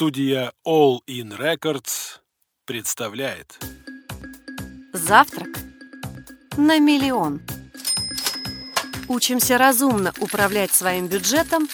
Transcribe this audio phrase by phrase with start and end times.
[0.00, 2.20] Студия All In Records
[2.64, 3.58] представляет
[4.94, 5.48] Завтрак
[6.56, 7.42] на миллион.
[9.08, 11.68] Учимся разумно управлять своим бюджетом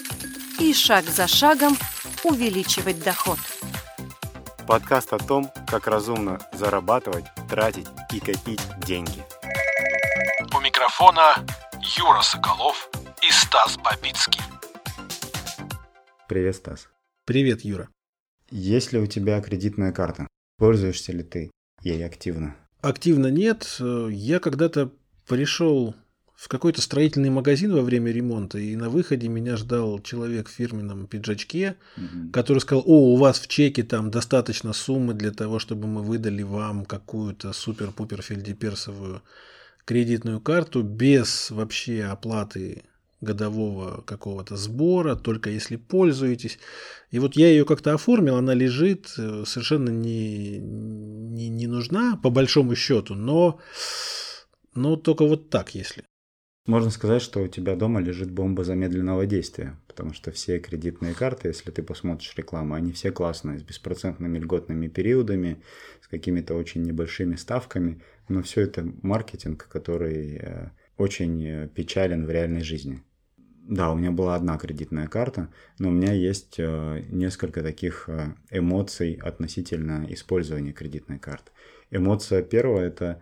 [0.59, 1.77] и шаг за шагом
[2.25, 3.39] увеличивать доход.
[4.67, 9.23] Подкаст о том, как разумно зарабатывать, тратить и копить деньги.
[10.53, 11.47] У микрофона
[11.97, 12.91] Юра Соколов
[13.23, 14.43] и Стас Бабицкий.
[16.27, 16.89] Привет, Стас.
[17.25, 17.89] Привет, Юра.
[18.51, 20.27] Есть ли у тебя кредитная карта?
[20.59, 21.51] Пользуешься ли ты
[21.83, 22.57] ей активно?
[22.81, 23.79] Активно нет.
[24.11, 24.93] Я когда-то
[25.29, 25.95] пришел
[26.35, 31.07] в какой-то строительный магазин во время ремонта, и на выходе меня ждал человек в фирменном
[31.07, 32.31] пиджачке, Мгм.
[32.31, 36.43] который сказал, о, у вас в чеке там достаточно суммы для того, чтобы мы выдали
[36.43, 39.23] вам какую-то супер-пупер фельдеперсовую
[39.87, 42.85] кредитную карту без вообще оплаты
[43.21, 46.59] годового какого-то сбора, только если пользуетесь.
[47.11, 52.31] И вот я ее как-то оформил, она лежит, э, совершенно не, не, не нужна по
[52.31, 53.59] большому счету, но,
[54.75, 56.05] но только вот так, если.
[56.67, 61.49] Можно сказать, что у тебя дома лежит бомба замедленного действия, потому что все кредитные карты,
[61.49, 65.63] если ты посмотришь рекламу, они все классные, с беспроцентными льготными периодами,
[66.03, 72.31] с какими-то очень небольшими ставками, но все это маркетинг, который э, очень э, печален в
[72.31, 73.05] реальной жизни.
[73.69, 75.49] Да, у меня была одна кредитная карта,
[75.81, 81.51] но у меня есть э, несколько таких э, эмоций относительно использования кредитной карты.
[81.91, 83.21] Эмоция первая– это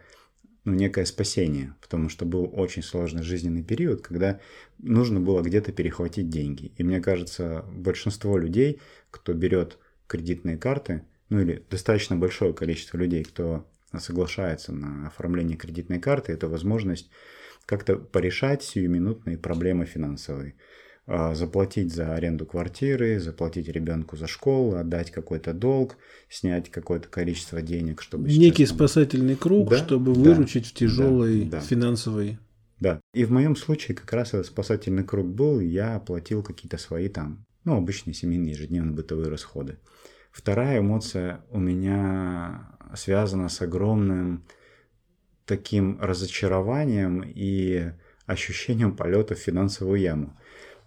[0.65, 4.39] ну, некое спасение, потому что был очень сложный жизненный период, когда
[4.79, 6.73] нужно было где-то перехватить деньги.
[6.77, 13.25] И мне кажется, большинство людей, кто берет кредитные карты, ну или достаточно большое количество людей,
[13.25, 13.67] кто
[13.99, 17.11] соглашается на оформление кредитной карты, это возможность
[17.67, 20.55] как-то порешать сиюминутные проблемы финансовые.
[21.07, 25.97] А, Заплатить за аренду квартиры, заплатить ребенку за школу, отдать какой-то долг,
[26.31, 30.73] снять какое-то количество денег, чтобы сейчас Некий там- спасательный круг, Да, чтобы да, выручить в
[30.75, 31.61] тяжелой да, да.
[31.61, 32.39] финансовой
[32.81, 33.01] Да.
[33.13, 37.45] И в моем случае как раз этот спасательный круг был, я оплатил какие-то свои там,
[37.65, 39.79] ну, обычные семейные ежедневные бытовые расходы.
[40.33, 44.45] Вторая эмоция у меня связана с огромным
[45.47, 47.93] таким разочарованием и
[48.27, 50.37] ощущением полета в финансовую яму.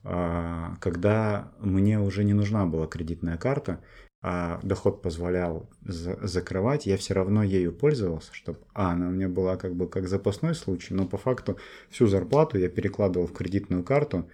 [0.03, 3.83] А, Когда мне уже не нужна была кредитная карта,
[4.21, 9.29] а доход позволял за- закрывать, я все равно ею пользовался, чтобы, а, она у меня
[9.29, 11.57] была как бы как запасной случай, но по факту
[11.89, 14.27] всю зарплату я перекладывал в кредитную карту,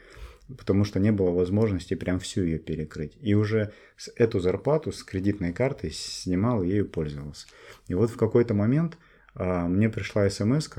[0.57, 3.17] потому что не было возможности прям всю ее перекрыть.
[3.21, 7.47] И уже с эту зарплату с кредитной карты снимал и ею пользовался.
[7.87, 8.97] И вот в какой-то момент
[9.35, 10.69] мне пришла смс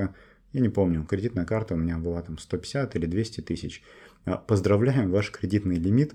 [0.55, 3.83] я не помню, кредитная карта у меня была там 150 или 200 тысяч.
[4.25, 6.15] А, Поздравляем, ваш кредитный лимит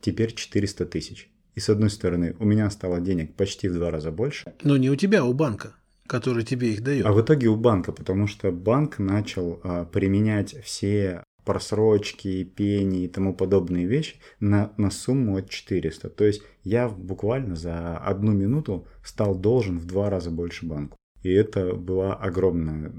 [0.00, 1.28] теперь 400 тысяч.
[1.54, 4.88] И с одной стороны, у меня стало денег почти в два раза больше, Но не
[4.88, 5.74] у тебя, а у банка,
[6.06, 7.04] который тебе их дает.
[7.04, 13.08] а в итоге у банка, потому что банк начал а, применять все просрочки, пени и
[13.08, 16.08] тому подобные вещи на, на сумму от 400.
[16.08, 20.96] То есть я буквально за одну минуту стал должен в два раза больше банку.
[21.26, 22.92] И это было огромное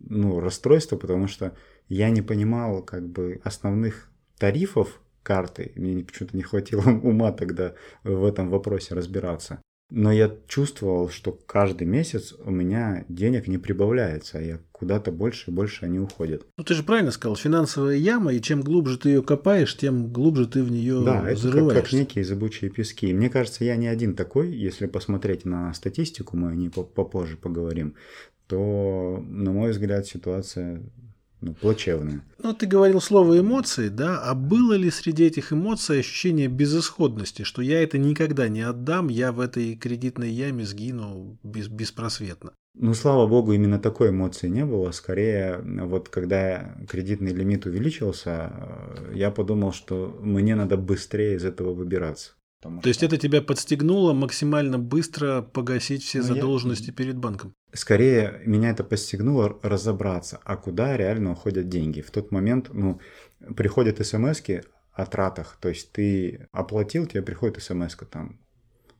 [0.00, 1.56] ну, расстройство, потому что
[1.88, 5.72] я не понимал как бы основных тарифов карты.
[5.76, 9.62] Мне почему-то не хватило ума тогда в этом вопросе разбираться.
[9.90, 15.50] Но я чувствовал, что каждый месяц у меня денег не прибавляется, а я куда-то больше
[15.50, 16.46] и больше они уходят.
[16.58, 20.46] Ну ты же правильно сказал, финансовая яма, и чем глубже ты ее копаешь, тем глубже
[20.46, 23.14] ты в нее Да, это как, как некие зыбучие пески.
[23.14, 24.54] Мне кажется, я не один такой.
[24.54, 27.94] Если посмотреть на статистику, мы о ней по- попозже поговорим,
[28.46, 30.82] то, на мой взгляд, ситуация
[31.40, 32.22] ну, плачевная.
[32.42, 37.62] Ну, ты говорил слово эмоции, да, а было ли среди этих эмоций ощущение безысходности, что
[37.62, 42.52] я это никогда не отдам, я в этой кредитной яме сгину без, беспросветно?
[42.74, 44.92] Ну, слава богу, именно такой эмоции не было.
[44.92, 48.52] Скорее, вот когда кредитный лимит увеличился,
[49.12, 52.32] я подумал, что мне надо быстрее из этого выбираться.
[52.60, 57.16] Потому То есть что- это тебя подстегнуло максимально быстро погасить все Ну, я- задолженности перед
[57.16, 57.54] банком?
[57.72, 62.00] Скорее, меня это подстегнуло разобраться, а куда реально уходят деньги.
[62.00, 63.00] В тот момент, ну,
[63.56, 64.42] приходят смс
[64.92, 68.40] о тратах, то есть ты оплатил, тебе приходит смс там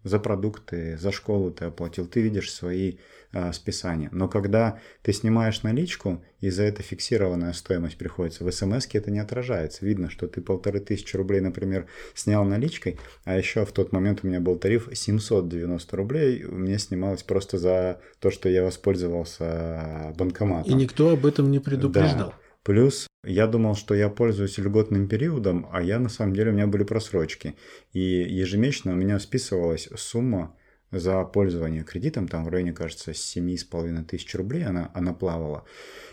[0.08, 2.96] за продукты, за школу ты оплатил, ты видишь свои
[3.30, 4.08] а, списания.
[4.10, 9.18] Но когда ты снимаешь наличку, и за это фиксированная стоимость приходится, в смс это не
[9.18, 9.84] отражается.
[9.84, 14.28] Видно, что ты полторы тысячи рублей, например, снял наличкой, а еще в тот момент у
[14.28, 20.72] меня был тариф 790 рублей, у меня снималось просто за то, что я воспользовался банкоматом.
[20.72, 22.28] И никто об этом не предупреждал.
[22.28, 22.47] Да.
[22.64, 26.66] Плюс я думал, что я пользуюсь льготным периодом, а я на самом деле у меня
[26.66, 27.54] были просрочки.
[27.92, 30.54] И ежемесячно у меня списывалась сумма
[30.90, 35.64] за пользование кредитом, там в районе, кажется, 7,5 тысяч рублей она, она плавала.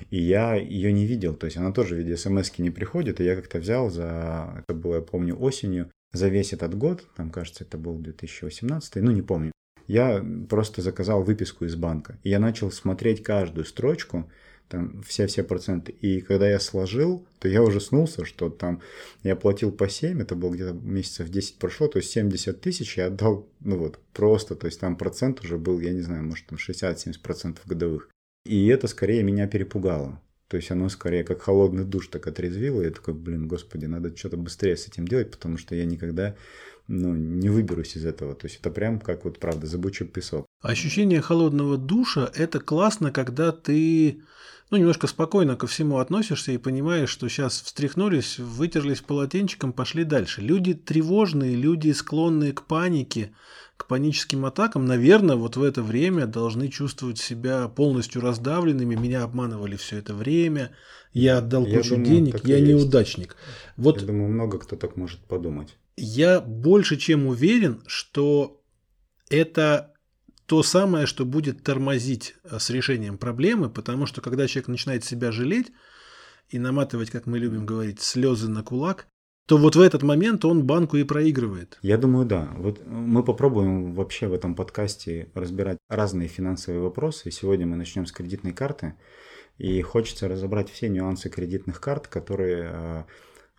[0.10, 3.24] И я ее не видел, то есть она тоже в виде смс не приходит, и
[3.24, 7.64] я как-то взял за, это было, я помню, осенью, за весь этот год, там, кажется,
[7.64, 9.52] это был 2018, ну, не помню,
[9.88, 12.18] я просто заказал выписку из банка.
[12.24, 14.30] И я начал смотреть каждую строчку,
[14.68, 15.92] там все-все проценты.
[15.92, 18.82] И когда я сложил, то я уже снулся, что там
[19.24, 23.08] я платил по 7, это было где-то месяцев 10 прошло, то есть 70 тысяч я
[23.08, 26.58] отдал, ну вот, просто, то есть там процент уже был, я не знаю, может там
[26.58, 28.10] 60-70 процентов годовых.
[28.46, 30.22] И это скорее меня перепугало.
[30.48, 32.84] То есть оно скорее как холодный душ так отрезвило.
[32.84, 36.36] Я такой, блин, господи, надо что-то быстрее с этим делать, потому что я никогда
[36.88, 38.36] ну, не выберусь из этого.
[38.36, 40.46] То есть это прям как вот, правда, зыбучий песок.
[40.62, 44.22] Ощущение холодного душа– это классно, когда ты
[44.72, 50.42] ну, немножко спокойно ко всему относишься и понимаешь, что сейчас встряхнулись, вытерлись полотенчиком, пошли дальше.
[50.42, 53.32] Люди тревожные, люди склонные к панике,
[53.78, 58.96] к паническим атакам, наверное, вот в это время должны чувствовать себя полностью раздавленными.
[58.96, 60.72] Меня обманывали все это время,
[61.14, 63.36] я отдал кучу денег, я неудачник.
[63.78, 65.76] Вот, я думаю, много кто так может подумать.
[65.98, 68.62] Я больше чем уверен, что
[69.30, 69.94] это
[70.46, 75.32] то самое, что будет тормозить э, с решением проблемы, потому что когда человек начинает себя
[75.32, 75.72] жалеть
[76.50, 79.08] и наматывать, как мы любим говорить, слезы на кулак,
[79.48, 81.78] то вот в этот момент он банку и проигрывает.
[81.82, 82.52] Я думаю, да.
[82.58, 87.30] Вот мы попробуем вообще в этом подкасте разбирать разные финансовые вопросы.
[87.30, 88.96] Сегодня мы начнем с кредитной карты.
[89.58, 93.04] И хочется разобрать все нюансы кредитных карт, которые э,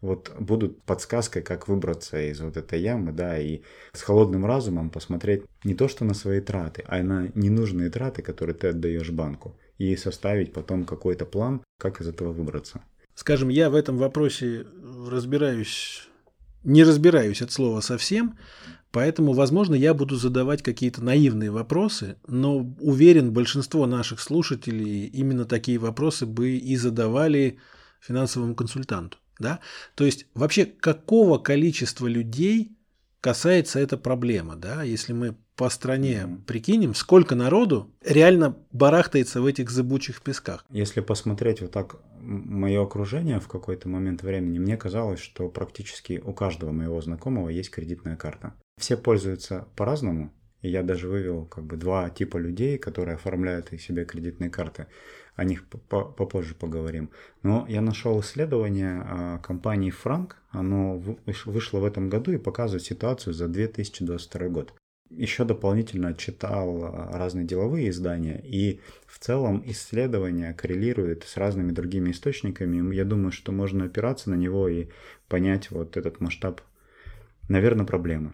[0.00, 3.62] вот будут подсказкой, как выбраться из вот этой ямы, да, и
[3.92, 8.54] с холодным разумом посмотреть не то что на свои траты, а на ненужные траты, которые
[8.54, 12.82] ты отдаешь банку, и составить потом какой-то план, как из этого выбраться.
[13.14, 14.66] Скажем, я в этом вопросе
[15.08, 16.06] разбираюсь,
[16.64, 18.38] не разбираюсь от слова совсем,
[18.92, 25.78] поэтому, возможно, я буду задавать какие-то наивные вопросы, но уверен, большинство наших слушателей именно такие
[25.78, 27.58] вопросы бы и задавали
[28.00, 29.16] финансовому консультанту.
[29.38, 29.60] Да?
[29.94, 32.72] То есть вообще какого количества людей
[33.20, 39.70] касается эта проблема, да, если мы по стране прикинем, сколько народу реально барахтается в этих
[39.70, 40.64] зыбучих песках.
[40.70, 46.34] Если посмотреть вот так мое окружение в какой-то момент времени, мне казалось, что практически у
[46.34, 48.54] каждого моего знакомого есть кредитная карта.
[48.78, 54.04] Все пользуются по-разному, и я даже вывел как бы два типа людей, которые оформляют себе
[54.04, 54.86] кредитные карты
[55.36, 57.10] о них попозже поговорим.
[57.42, 60.96] Но я нашел исследование а, компании Frank, оно
[61.44, 64.72] вышло в этом году и показывает ситуацию за 2022 год.
[65.10, 72.10] Еще дополнительно читал а, разные деловые издания, и в целом исследование коррелирует с разными другими
[72.10, 72.94] источниками.
[72.94, 74.88] Я думаю, что можно опираться на него и
[75.28, 76.62] понять вот этот масштаб,
[77.48, 78.32] наверное, проблемы.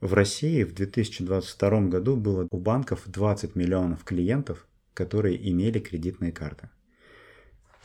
[0.00, 6.70] В России в 2022 году было у банков 20 миллионов клиентов, которые имели кредитные карты.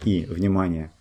[0.04, 0.92] И, внимание,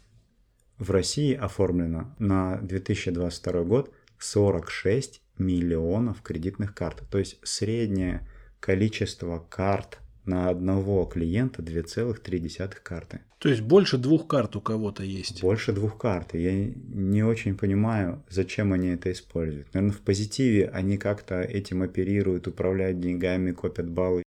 [0.78, 7.02] в России оформлено на 2022 год 46 миллионов кредитных карт.
[7.10, 8.26] То есть среднее
[8.58, 13.20] количество карт на одного клиента 2,3 карты.
[13.38, 15.42] То есть больше двух карт у кого-то есть?
[15.42, 16.34] Больше двух карт.
[16.34, 19.74] Я не очень понимаю, зачем они это используют.
[19.74, 24.22] Наверное, в позитиве они как-то этим оперируют, управляют деньгами, копят баллы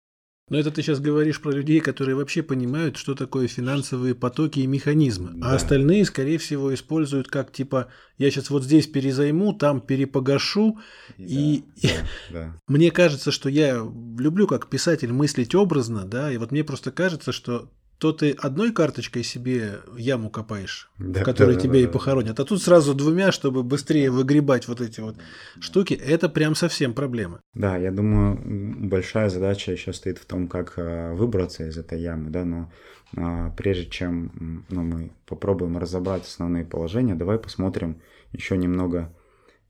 [0.52, 4.68] но это ты сейчас говоришь про людей, которые вообще понимают, что такое финансовые потоки и
[4.68, 5.30] механизмы.
[5.30, 5.52] А да.
[5.52, 10.78] А остальные, скорее всего, используют как типа я сейчас вот здесь перезайму, там перепогашу.
[11.18, 11.90] Да, и да,
[12.32, 12.60] да.
[12.68, 17.32] мне кажется, что я люблю как писатель мыслить образно, да, и вот мне просто кажется,
[17.32, 21.88] что то ты одной карточкой себе яму копаешь, да, в которой да, тебя да, и
[21.88, 25.18] похоронят, а тут сразу двумя, чтобы быстрее выгребать вот эти вот
[25.60, 27.42] штуки, это прям совсем проблема.
[27.54, 28.42] Да, я думаю,
[28.88, 32.72] большая задача еще стоит в том, как а, выбраться из этой ямы, да, но
[33.16, 39.16] а, прежде чем ну, мы попробуем разобрать основные положения, давай посмотрим еще немного,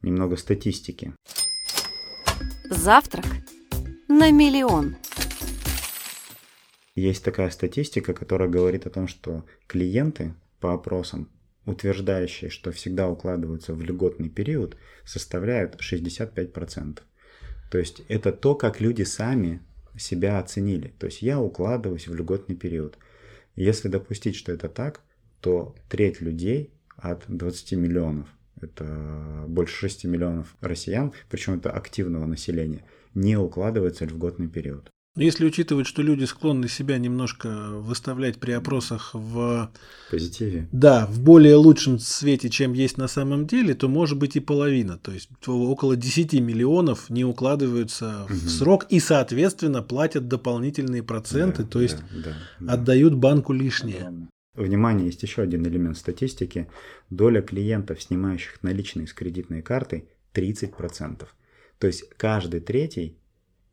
[0.02, 1.14] немного статистики.
[2.70, 3.26] Завтрак
[4.08, 4.96] на миллион.
[6.96, 11.30] Есть такая статистика, которая говорит о том, что клиенты по опросам,
[11.66, 17.00] утверждающие, что всегда укладываются в льготный период, составляют 65%.
[17.72, 19.62] То есть это то, как люди сами
[19.98, 20.94] себя оценили.
[21.00, 22.98] То есть я укладываюсь в льготный период.
[23.56, 25.02] Если допустить, что это так,
[25.40, 28.28] то треть людей от 20 миллионов,
[28.60, 32.84] это больше 6 миллионов россиян, причем это активного населения,
[33.14, 34.90] не укладывается в льготный период.
[35.16, 39.70] Но если учитывать, что люди склонны себя немножко выставлять при опросах в
[40.10, 40.70] позитиве.
[40.72, 44.98] Да, в более лучшем свете, чем есть на самом деле, то может быть и половина.
[44.98, 48.34] То есть около 10 миллионов не укладываются угу.
[48.34, 54.30] в срок и, соответственно, платят дополнительные проценты, да, то есть да, да, отдают банку лишнее.
[54.54, 56.70] Внимание, есть еще один элемент статистики.
[57.10, 61.28] Доля клиентов, снимающих наличные с кредитной карты, 30%.
[61.80, 63.18] То есть каждый третий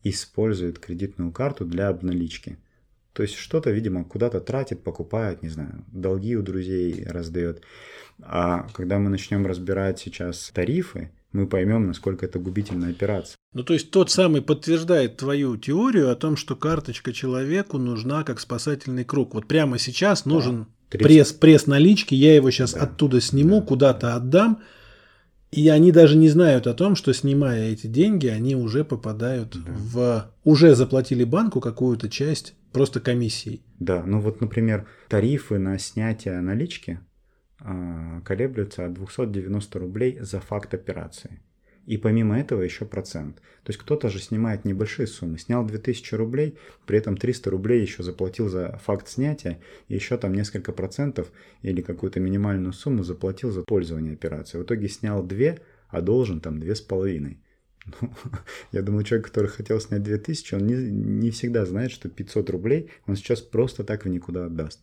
[0.02, 2.58] использует кредитную карту для обналички.
[3.12, 7.62] То есть что-то, видимо, куда-то тратит, покупает, не знаю, долги у друзей раздает.
[8.20, 13.36] А когда мы начнем разбирать сейчас тарифы, мы поймем, насколько это губительная операция.
[13.52, 18.40] Ну, то есть тот самый подтверждает твою теорию о том, что карточка человеку нужна как
[18.40, 19.34] спасательный круг.
[19.34, 23.66] Вот прямо сейчас нужен да, пресс, пресс налички, я его сейчас да, оттуда сниму, да,
[23.66, 24.16] куда-то да.
[24.16, 24.62] отдам,
[25.50, 29.72] и они даже не знают о том, что снимая эти деньги, они уже попадают да.
[29.72, 30.34] в...
[30.44, 33.62] Уже заплатили банку какую-то часть просто комиссией.
[33.78, 37.00] Да, ну вот, например, тарифы на снятие налички
[37.60, 41.40] э, колеблются от 290 рублей за факт операции.
[41.88, 43.36] И помимо этого еще процент.
[43.36, 45.38] То есть кто-то же снимает небольшие суммы.
[45.38, 50.34] Снял 2000 рублей, при этом 300 рублей еще заплатил за факт снятия, и еще там
[50.34, 54.62] несколько процентов или какую-то минимальную сумму заплатил за пользование операцией.
[54.62, 55.56] В итоге снял 2,
[55.88, 57.38] а должен там 2,5.
[58.00, 58.10] Ну,
[58.72, 62.90] я думаю, человек, который хотел снять 2000, он не, не всегда знает, что 500 рублей
[63.06, 64.80] он сейчас просто так в никуда отдаст.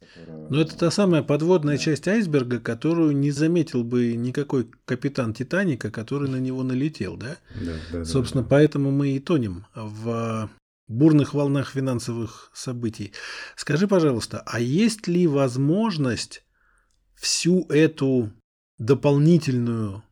[0.50, 1.82] Но это та самая подводная да.
[1.82, 7.38] часть айсберга, которую не заметил бы никакой капитан Титаника, который на него налетел, да?
[7.62, 8.06] Да, да.
[8.06, 8.56] Собственно, да, да.
[8.56, 10.50] поэтому мы и тонем в
[10.88, 13.14] бурных волнах финансовых событий.
[13.56, 16.44] Скажи, пожалуйста, а есть ли возможность
[17.16, 18.32] всю эту
[18.78, 20.04] дополнительную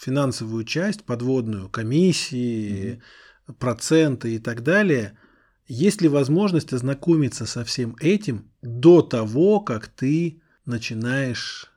[0.00, 3.02] финансовую часть, подводную, комиссии,
[3.46, 3.54] mm-hmm.
[3.58, 5.18] проценты и так далее,
[5.66, 11.70] есть ли возможность ознакомиться со всем этим до того, как ты начинаешь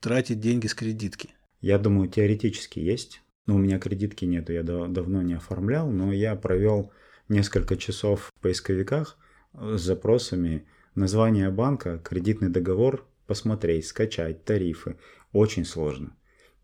[0.00, 1.30] тратить деньги с кредитки?
[1.60, 3.22] Я думаю, теоретически есть.
[3.46, 6.92] Но у меня кредитки нету, я дав- давно не оформлял, но я провел
[7.28, 9.18] несколько часов в поисковиках
[9.54, 14.98] с запросами название банка, кредитный договор, посмотреть, скачать, тарифы.
[15.32, 16.14] Очень сложно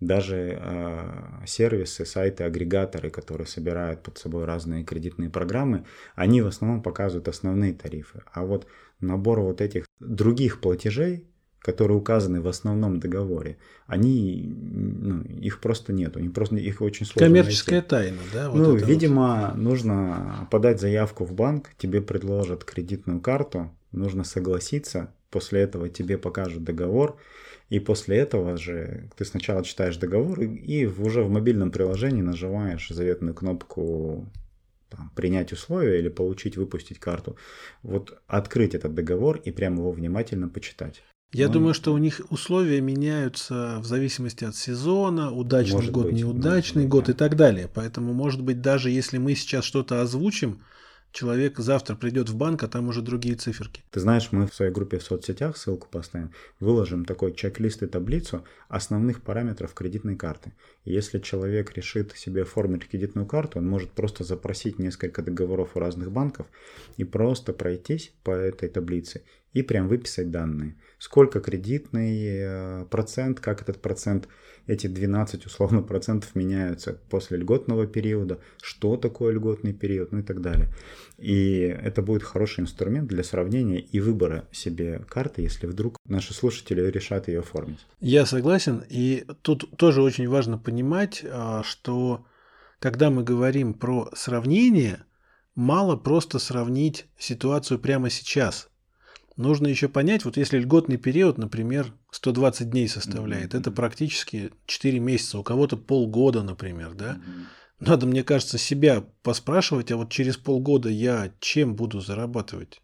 [0.00, 5.84] даже э, сервисы, сайты, агрегаторы, которые собирают под собой разные кредитные программы,
[6.14, 8.22] они в основном показывают основные тарифы.
[8.32, 8.66] А вот
[9.00, 11.26] набор вот этих других платежей,
[11.60, 17.26] которые указаны в основном договоре, они, ну, их просто нету, они просто, их очень сложно
[17.26, 17.88] Коммерческая найти.
[17.88, 18.50] тайна, да?
[18.50, 19.62] Вот ну, видимо, вот.
[19.62, 26.62] нужно подать заявку в банк, тебе предложат кредитную карту, нужно согласиться, после этого тебе покажут
[26.62, 27.16] договор,
[27.68, 33.34] и после этого же ты сначала читаешь договор и уже в мобильном приложении нажимаешь заветную
[33.34, 34.30] кнопку
[34.88, 37.36] там, принять условия или получить, выпустить карту.
[37.82, 41.02] Вот открыть этот договор и прямо его внимательно почитать.
[41.32, 46.14] Я ну, думаю, что у них условия меняются в зависимости от сезона, удачный год, быть,
[46.14, 47.12] неудачный быть, год да.
[47.12, 47.68] и так далее.
[47.72, 50.62] Поэтому, может быть, даже если мы сейчас что-то озвучим,
[51.16, 53.82] человек завтра придет в банк, а там уже другие циферки.
[53.90, 56.30] Ты знаешь, мы в своей группе в соцсетях, ссылку поставим,
[56.60, 60.52] выложим такой чек-лист и таблицу основных параметров кредитной карты.
[60.84, 65.80] И если человек решит себе оформить кредитную карту, он может просто запросить несколько договоров у
[65.80, 66.46] разных банков
[66.98, 69.22] и просто пройтись по этой таблице
[69.56, 70.74] и прям выписать данные.
[70.98, 74.28] Сколько кредитный э, процент, как этот процент,
[74.66, 80.42] эти 12 условно процентов меняются после льготного периода, что такое льготный период, ну и так
[80.42, 80.68] далее.
[81.16, 86.82] И это будет хороший инструмент для сравнения и выбора себе карты, если вдруг наши слушатели
[86.82, 87.78] решат ее оформить.
[88.00, 88.84] Я согласен.
[88.90, 92.26] И тут тоже очень важно понимать, а, что
[92.78, 95.06] когда мы говорим про сравнение,
[95.54, 98.68] мало просто сравнить ситуацию прямо сейчас–
[99.36, 103.60] Нужно еще понять, вот если льготный период, например, 120 дней составляет, mm-hmm.
[103.60, 107.16] это практически 4 месяца, у кого-то полгода, например, да.
[107.16, 107.44] Mm-hmm.
[107.80, 112.80] Надо, мне кажется, себя поспрашивать, а вот через полгода я чем буду зарабатывать?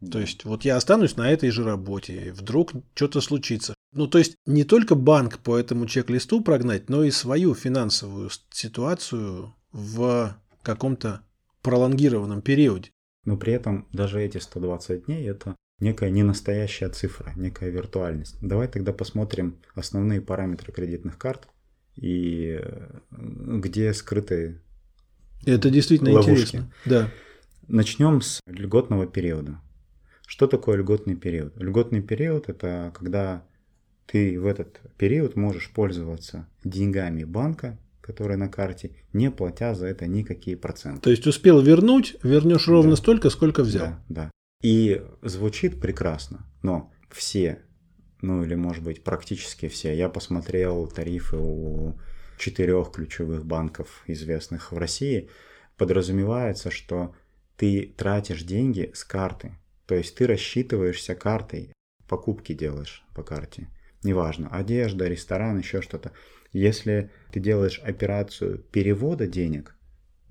[0.00, 0.10] Mm-hmm.
[0.10, 3.74] То есть вот я останусь на этой же работе, вдруг что-то случится.
[3.92, 9.54] Ну, то есть не только банк по этому чек-листу прогнать, но и свою финансовую ситуацию
[9.70, 11.20] в каком-то
[11.62, 12.90] пролонгированном периоде.
[13.24, 18.36] Но при этом даже эти 120 дней это некая ненастоящая цифра, некая виртуальность.
[18.40, 21.48] Давай тогда посмотрим основные параметры кредитных карт
[21.96, 24.60] и э, где скрыты
[25.44, 26.30] Это действительно ловушки.
[26.32, 26.72] интересно.
[26.84, 27.10] Да.
[27.66, 29.60] Начнем с льготного периода.
[30.26, 31.56] Что такое льготный период?
[31.56, 33.44] Льготный период– это когда
[34.06, 40.06] ты в этот период можешь пользоваться деньгами банка, которые на карте, не платя за это
[40.06, 41.02] никакие проценты.
[41.02, 42.96] То есть успел вернуть, вернешь ровно да.
[42.96, 43.86] столько, сколько взял.
[43.86, 44.30] Да, да.
[44.60, 47.60] И звучит прекрасно, но все,
[48.20, 51.98] ну или может быть практически все, я посмотрел тарифы у
[52.38, 55.28] четырех ключевых банков, известных в России,
[55.76, 57.14] подразумевается, что
[57.56, 59.52] ты тратишь деньги с карты.
[59.86, 61.72] То есть ты рассчитываешься картой,
[62.08, 63.68] покупки делаешь по карте.
[64.02, 66.12] Неважно, одежда, ресторан, еще что-то.
[66.52, 69.74] Если ты делаешь операцию перевода денег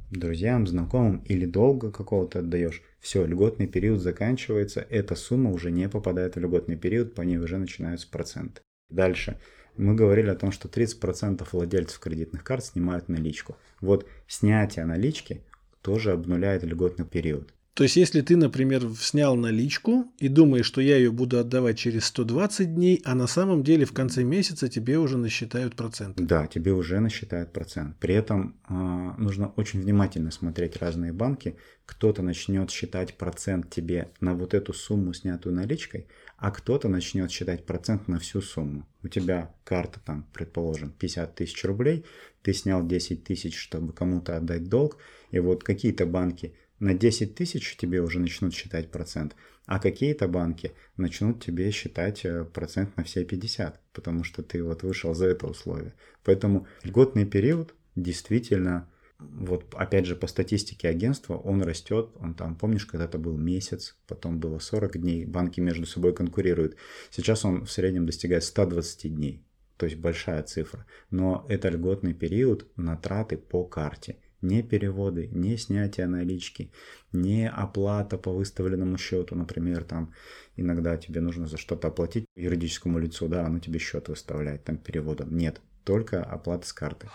[0.09, 6.35] друзьям, знакомым или долго какого-то отдаешь, все, льготный период заканчивается, эта сумма уже не попадает
[6.35, 8.61] в льготный период, по ней уже начинаются проценты.
[8.89, 9.39] Дальше.
[9.75, 13.57] Мы говорили о том, что 30% владельцев кредитных карт снимают наличку.
[13.79, 15.43] Вот снятие налички
[15.81, 17.53] тоже обнуляет льготный период.
[17.77, 22.05] То есть, если ты, например, снял наличку и думаешь, что я ее буду отдавать через
[22.05, 26.15] 120 дней, а на самом деле в конце месяца тебе уже насчитают процент.
[26.17, 27.95] Да, тебе уже насчитают процент.
[27.99, 28.73] При этом э,
[29.19, 31.55] нужно очень внимательно смотреть разные банки.
[31.85, 36.07] Кто-то начнет считать процент тебе на вот эту сумму, снятую наличкой,
[36.37, 38.87] а кто-то начнет считать процент на всю сумму.
[39.03, 42.05] У тебя карта там, предположим, 50 тысяч рублей,
[42.41, 44.97] ты снял 10 тысяч, чтобы кому-то отдать долг,
[45.29, 50.73] и вот какие-то банки– на 10 тысяч тебе уже начнут считать процент, а какие-то банки
[50.95, 55.47] начнут тебе считать э, процент на все 50, потому что ты вот вышел за это
[55.47, 55.93] условие.
[56.23, 62.85] Поэтому льготный период действительно, вот опять же по статистике агентства, он растет, он там, помнишь,
[62.85, 66.77] когда-то был месяц, потом было 40 дней, банки между собой конкурируют.
[67.09, 69.43] Сейчас он в среднем достигает 120 дней,
[69.77, 70.85] то есть большая цифра.
[71.09, 76.71] Но это льготный период на траты по карте– не переводы, не снятие налички,
[77.11, 80.13] не оплата по выставленному счету, например, там
[80.55, 85.35] иногда тебе нужно за что-то оплатить юридическому лицу, да, оно тебе счет выставляет там переводом.
[85.35, 87.09] Нет, только оплата с карты.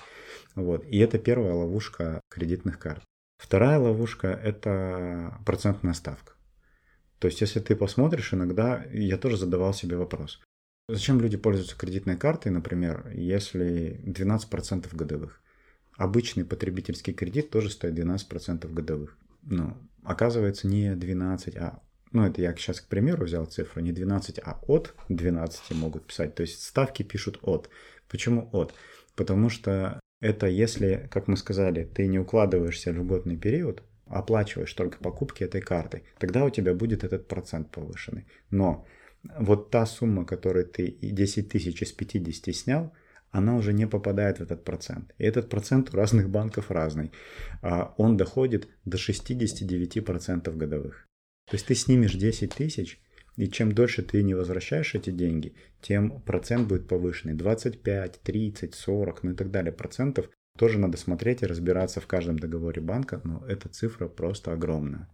[0.54, 0.84] Вот.
[0.84, 3.02] И это первая ловушка кредитных карт.
[3.38, 6.34] Вторая ловушка– это процентная ставка.
[7.18, 10.40] То есть, если ты посмотришь, иногда я тоже задавал себе вопрос.
[10.88, 15.40] Зачем люди пользуются кредитной картой, например, если 12% годовых?
[15.96, 19.16] Обычный потребительский кредит тоже стоит 12% годовых.
[19.42, 24.38] Ну, оказывается, не 12, а ну, это я сейчас, к примеру, взял цифру, не 12,
[24.44, 26.34] а от 12 могут писать.
[26.34, 27.70] То есть ставки пишут от.
[28.08, 28.74] Почему от?
[29.16, 34.98] Потому что это если, как мы сказали, ты не укладываешься в льготный период, оплачиваешь только
[34.98, 38.26] покупки этой картой, тогда у тебя будет этот процент повышенный.
[38.50, 38.86] Но
[39.38, 42.92] вот та сумма, которую ты 10 тысяч из 50 снял,
[43.32, 45.12] она уже не попадает в этот процент.
[45.18, 47.10] И этот процент у разных банков разный.
[47.62, 51.08] А, он доходит до 69% годовых.
[51.50, 53.00] То есть ты снимешь 10 тысяч,
[53.36, 57.34] и чем дольше ты не возвращаешь эти деньги, тем процент будет повышенный.
[57.34, 60.28] 25, 30, 40, ну и так далее процентов.
[60.58, 65.08] Тоже надо смотреть и разбираться в каждом договоре банка, но эта цифра просто огромная.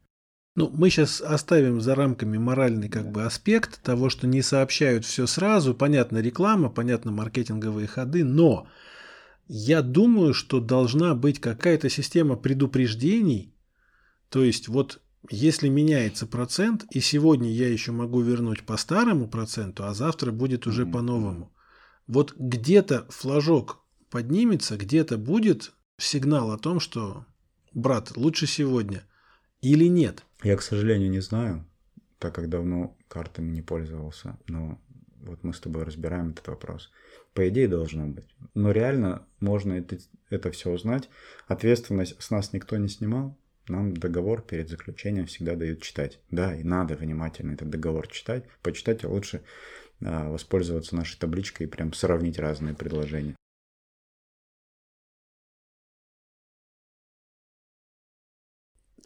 [0.59, 5.29] Ну, мы сейчас оставим за рамками моральный как бы аспект того, что не сообщают все
[5.29, 5.73] сразу.
[5.73, 8.67] Понятно реклама, понятно маркетинговые ходы, но
[9.47, 13.55] я думаю, что должна быть какая-то система предупреждений.
[14.31, 19.85] То есть вот если меняется процент, и сегодня я еще могу вернуть по старому проценту,
[19.85, 20.93] а завтра будет уже mm-hmm.
[20.93, 21.53] по-новому.
[22.09, 27.27] Вот где-то флажок поднимется, где-то будет сигнал о том, что,
[27.75, 29.05] брат, лучше сегодня
[29.61, 30.25] или нет.
[30.43, 31.67] Я, к сожалению, не знаю,
[32.19, 34.81] так как давно картами не пользовался, но
[35.21, 36.91] вот мы с тобой разбираем этот вопрос.
[37.35, 38.27] По идее должно быть.
[38.55, 39.99] Но реально можно это,
[40.31, 41.09] это все узнать.
[41.47, 43.37] Ответственность с нас никто не снимал.
[43.69, 46.21] Нам договор перед заключением всегда дают читать.
[46.31, 48.45] Да, и надо внимательно этот договор читать.
[48.63, 49.43] Почитать, а лучше
[50.01, 53.37] а, воспользоваться нашей табличкой и прям сравнить разные предложения.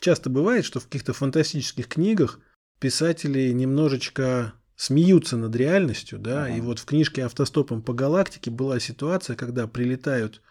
[0.03, 2.41] Часто бывает, что в каких-то фантастических книгах
[2.79, 6.57] писатели немножечко смеются над реальностью, да, ага.
[6.57, 10.43] и вот в книжке «Автостопом по галактике» была ситуация, когда прилетают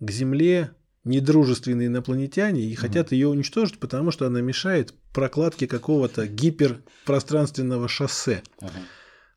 [0.00, 0.70] к Земле
[1.04, 2.80] недружественные инопланетяне и ага.
[2.80, 8.42] хотят ее уничтожить, потому что она мешает прокладке какого-то гиперпространственного шоссе.
[8.60, 8.72] Ага.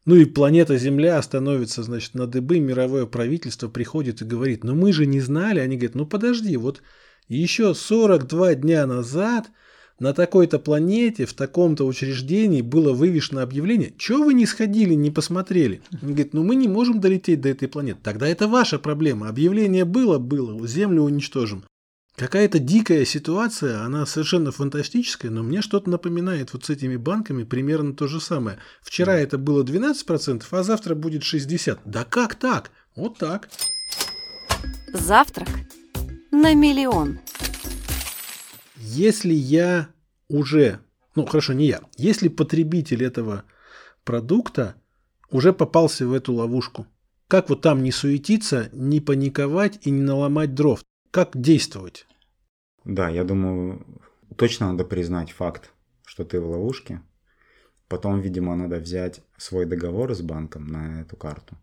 [0.06, 4.93] Ну и планета Земля становится, значит, на дыбы, мировое правительство приходит и говорит, ну мы
[4.93, 6.82] же не знали, они говорят, ну подожди, вот
[7.35, 9.49] еще 42 дня назад
[9.99, 13.93] на такой-то планете, в таком-то учреждении было вывешено объявление.
[13.97, 15.81] Чего вы не сходили, не посмотрели?
[15.91, 17.99] Он говорит, ну мы не можем долететь до этой планеты.
[18.03, 19.27] Тогда это ваша проблема.
[19.27, 21.63] Объявление было, было, Землю уничтожим.
[22.15, 27.93] Какая-то дикая ситуация, она совершенно фантастическая, но мне что-то напоминает вот с этими банками примерно
[27.93, 28.57] то же самое.
[28.81, 31.79] Вчера это было 12%, а завтра будет 60%.
[31.85, 32.71] Да как так?
[32.95, 33.49] Вот так.
[34.93, 35.49] Завтрак
[36.38, 37.19] на миллион.
[38.76, 39.89] Если я
[40.28, 40.80] уже,
[41.15, 43.43] ну хорошо, не я, если потребитель этого
[44.04, 44.76] продукта
[45.32, 46.86] уже попался в эту ловушку,
[47.28, 50.84] как вот там не суетиться, не паниковать и не наломать дров?
[51.12, 52.06] Как действовать?
[52.86, 53.86] Да, я думаю,
[54.38, 55.71] точно надо признать факт,
[56.06, 57.02] что ты в ловушке.
[57.88, 61.58] Потом, видимо, надо взять свой договор с банком на эту карту,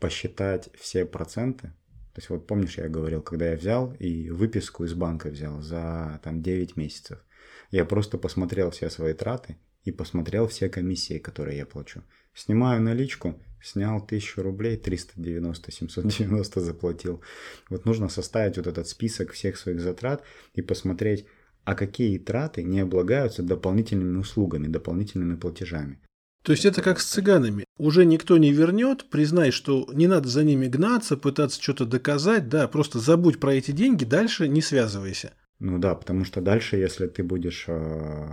[0.00, 1.72] посчитать все проценты.
[2.18, 6.20] То есть вот помнишь, я говорил, когда я взял и выписку из банка взял за
[6.24, 7.24] там 9 месяцев.
[7.70, 12.02] Я просто посмотрел все свои траты и посмотрел все комиссии, которые я плачу.
[12.34, 17.22] Снимаю наличку, снял 1000 рублей, 390, 790 заплатил.
[17.70, 21.24] Вот нужно составить вот этот список всех своих затрат и посмотреть,
[21.62, 26.00] а какие траты не облагаются дополнительными услугами, дополнительными платежами.
[26.42, 27.64] То есть это как с цыганами.
[27.78, 32.68] Уже никто не вернет, признай, что не надо за ними гнаться, пытаться что-то доказать, да,
[32.68, 35.32] просто забудь про эти деньги, дальше не связывайся.
[35.60, 38.26] Ну да, потому что дальше, если ты будешь э,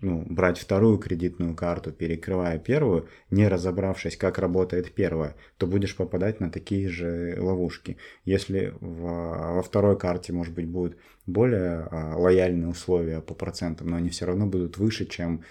[0.00, 6.38] ну, брать вторую кредитную карту, перекрывая первую, не разобравшись, как работает первая, то будешь попадать
[6.38, 7.96] на такие же ловушки.
[8.24, 13.96] Если в, во второй карте, может быть, будут более э, лояльные условия по процентам, но
[13.96, 15.42] они все равно будут выше, чем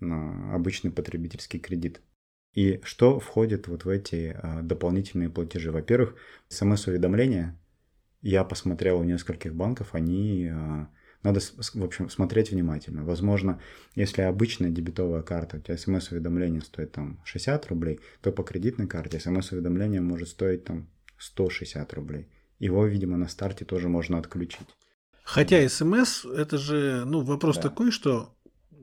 [0.00, 2.00] обычный потребительский кредит.
[2.52, 5.72] И что входит вот в эти дополнительные платежи?
[5.72, 6.14] Во-первых,
[6.48, 7.58] смс-уведомления
[8.24, 10.48] я посмотрел у нескольких банков, они...
[10.50, 10.88] А,
[11.22, 13.04] надо, в общем, смотреть внимательно.
[13.04, 13.60] Возможно,
[13.94, 19.20] если обычная дебетовая карта, у тебя смс-уведомление стоит там 60 рублей, то по кредитной карте
[19.20, 22.28] смс-уведомление может стоить там 160 рублей.
[22.58, 24.68] Его, видимо, на старте тоже можно отключить.
[25.22, 27.62] Хотя смс это же ну, вопрос да.
[27.62, 28.33] такой, что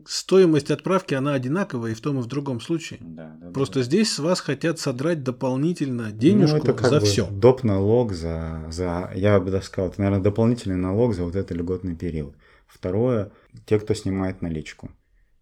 [0.08, 3.00] стоимость отправки, она одинаковая и в том, и в другом случае.
[3.02, 3.84] Да, да, Просто да.
[3.84, 7.28] здесь с вас хотят содрать дополнительно денежку ну, это как за бы все.
[7.30, 7.64] Доп.
[7.64, 11.96] налог за, за, я бы даже сказал, это, наверное, дополнительный налог за вот этот льготный
[11.96, 12.36] период.
[12.68, 13.32] Второе,
[13.66, 14.92] те, кто снимает наличку.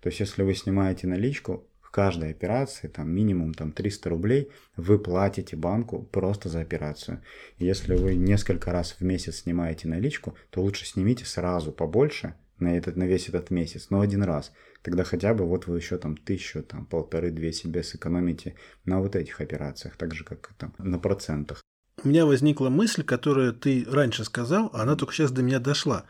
[0.02, 5.00] То есть, если вы снимаете наличку, в каждой операции, там минимум там 300 рублей, вы
[5.00, 7.24] платите банку просто за операцию.
[7.58, 12.96] Если вы несколько раз в месяц снимаете наличку, то лучше снимите сразу побольше, на, этот,
[12.96, 14.52] на весь этот месяц, но один раз.
[14.82, 19.42] Тогда хотя бы вот вы еще там тысячу, там полторы-две себе сэкономите на вот этих
[19.42, 21.62] операциях, так же как там на процентах.
[22.04, 26.06] У меня возникла мысль, которую ты раньше сказал, а она только сейчас до меня дошла.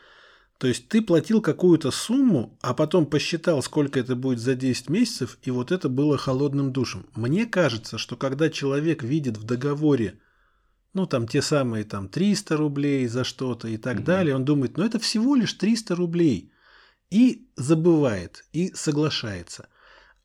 [0.59, 5.37] То есть ты платил какую-то сумму, а потом посчитал, сколько это будет за 10 месяцев,
[5.41, 7.07] и вот это было холодным душем.
[7.15, 10.19] Мне кажется, что когда человек видит в договоре
[10.93, 14.05] ну, там те самые там 300 рублей за что-то и так угу.
[14.05, 14.35] далее.
[14.35, 16.51] Он думает, ну, это всего лишь 300 рублей.
[17.09, 19.67] И забывает, и соглашается.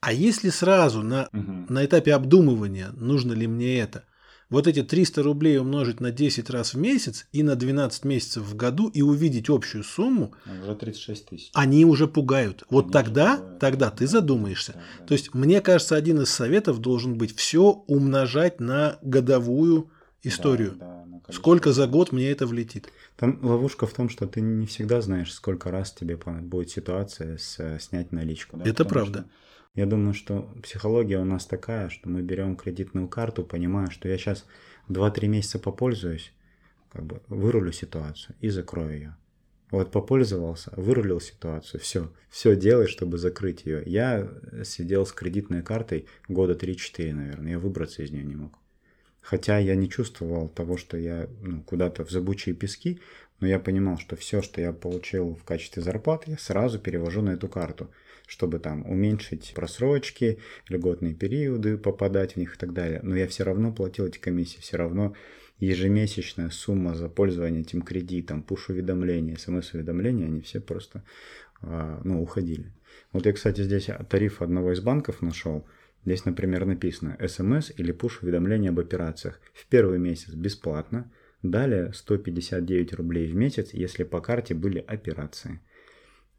[0.00, 1.66] А если сразу на, угу.
[1.72, 4.04] на этапе обдумывания, нужно ли мне это,
[4.50, 8.54] вот эти 300 рублей умножить на 10 раз в месяц и на 12 месяцев в
[8.54, 11.50] году и увидеть общую сумму, уже 36 тысяч.
[11.54, 12.64] Они уже пугают.
[12.70, 14.72] Вот они тогда, тогда ты задумаешься.
[14.74, 15.06] Да, да.
[15.06, 19.90] То есть, мне кажется, один из советов должен быть все умножать на годовую
[20.24, 20.72] историю.
[20.76, 22.88] Да, да, сколько за год мне это влетит?
[23.16, 27.78] Там ловушка в том, что ты не всегда знаешь, сколько раз тебе будет ситуация с,
[27.80, 28.56] снять наличку.
[28.56, 28.64] Да?
[28.64, 29.30] Это Потому правда.
[29.74, 34.16] Я думаю, что психология у нас такая, что мы берем кредитную карту, понимая, что я
[34.18, 34.46] сейчас
[34.88, 36.32] 2-3 месяца попользуюсь,
[36.92, 39.16] как бы вырулю ситуацию и закрою ее.
[39.70, 43.82] Вот попользовался, вырулил ситуацию, все, все делай, чтобы закрыть ее.
[43.84, 44.30] Я
[44.62, 48.56] сидел с кредитной картой года 3-4, наверное, я выбраться из нее не мог.
[49.24, 53.00] Хотя я не чувствовал того, что я ну, куда-то в забучие пески,
[53.40, 57.30] но я понимал, что все, что я получил в качестве зарплаты, я сразу перевожу на
[57.30, 57.90] эту карту,
[58.26, 63.00] чтобы там уменьшить просрочки, льготные периоды, попадать в них и так далее.
[63.02, 65.14] Но я все равно платил эти комиссии, все равно
[65.58, 71.02] ежемесячная сумма за пользование этим кредитом, пуш-уведомления, смс-уведомления, они все просто
[71.62, 72.74] а, ну, уходили.
[73.12, 75.66] Вот я, кстати, здесь тариф одного из банков нашел–
[76.04, 79.40] Здесь, например, написано смс или пуш-уведомление об операциях.
[79.54, 81.10] В первый месяц бесплатно,
[81.42, 85.60] далее 159 рублей в месяц, если по карте были операции.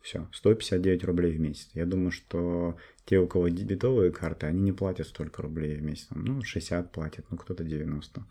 [0.02, 1.72] Все, 159 рублей в месяц.
[1.74, 6.08] Я думаю, что те, у кого дебетовые карты, они не платят столько рублей в месяц.
[6.12, 8.24] Ну, 60 платят, ну, кто-то 90.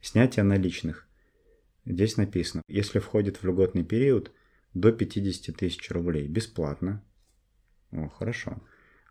[0.00, 1.06] Снятие наличных.
[1.84, 4.32] Здесь написано, если входит в льготный период,
[4.74, 7.04] до 50 тысяч рублей бесплатно.
[7.92, 8.60] О, хорошо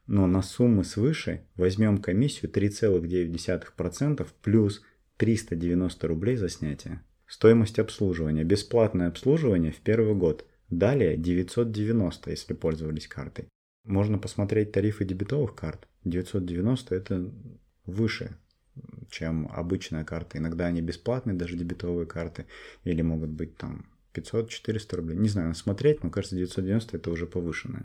[0.08, 4.82] но на суммы свыше возьмем комиссию 3,9% плюс
[5.18, 7.02] 390 рублей за снятие.
[7.28, 8.44] Стоимость обслуживания.
[8.44, 10.46] Бесплатное обслуживание в первый год.
[10.70, 13.48] Далее 990, если пользовались картой.
[13.86, 15.88] Можно посмотреть тарифы дебетовых карт.
[16.04, 17.32] 990 это
[17.86, 18.36] выше,
[19.10, 20.38] чем обычная карта.
[20.40, 22.48] Иногда они бесплатные, даже дебетовые карты,
[22.84, 25.18] или могут быть там 500-400 рублей.
[25.18, 27.84] Не знаю, смотреть, но кажется, 990 это уже повышенное.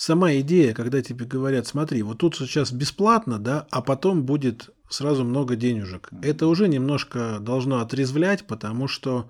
[0.00, 5.24] Сама идея, когда тебе говорят, смотри, вот тут сейчас бесплатно, да, а потом будет сразу
[5.24, 6.10] много денежек.
[6.22, 9.28] Это уже немножко должно отрезвлять, потому что,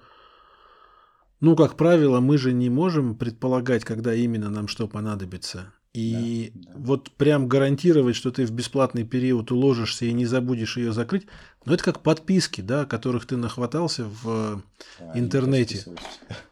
[1.41, 5.73] ну, как правило, мы же не можем предполагать, когда именно нам что понадобится.
[5.99, 6.79] И да, да.
[6.79, 11.27] вот прям гарантировать, что ты в бесплатный период уложишься и не забудешь ее закрыть,
[11.65, 14.63] ну это как подписки, да, которых ты нахватался в
[15.01, 15.85] да, интернете.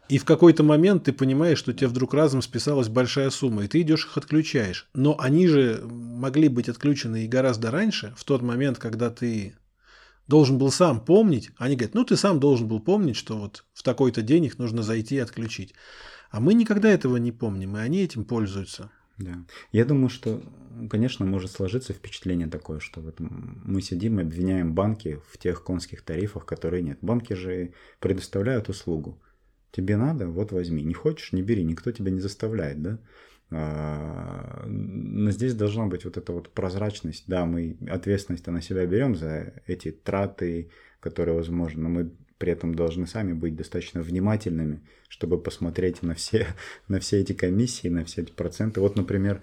[0.09, 3.79] И в какой-то момент ты понимаешь, что тебе вдруг разом списалась большая сумма, и ты
[3.81, 4.89] идешь их отключаешь.
[4.93, 9.55] Но они же могли быть отключены и гораздо раньше, в тот момент, когда ты
[10.27, 11.51] должен был сам помнить.
[11.57, 14.83] Они говорят, ну ты сам должен был помнить, что вот в такой-то день их нужно
[14.83, 15.73] зайти и отключить.
[16.31, 18.91] А мы никогда этого не помним, и они этим пользуются.
[19.17, 19.43] Да.
[19.71, 20.43] Я думаю, что,
[20.89, 26.03] конечно, может сложиться впечатление такое, что вот мы сидим и обвиняем банки в тех конских
[26.03, 26.99] тарифах, которые нет.
[27.01, 29.19] Банки же предоставляют услугу.
[29.71, 30.83] Тебе надо, вот возьми.
[30.83, 32.99] Не хочешь, не бери, никто тебя не заставляет, да?
[33.49, 37.25] А, но здесь должна быть вот эта вот прозрачность.
[37.27, 42.75] Да, мы ответственность на себя берем за эти траты, которые возможно, но мы при этом
[42.75, 46.47] должны сами быть достаточно внимательными, чтобы посмотреть на все,
[46.87, 48.81] на все эти комиссии, на все эти проценты.
[48.81, 49.41] Вот, например,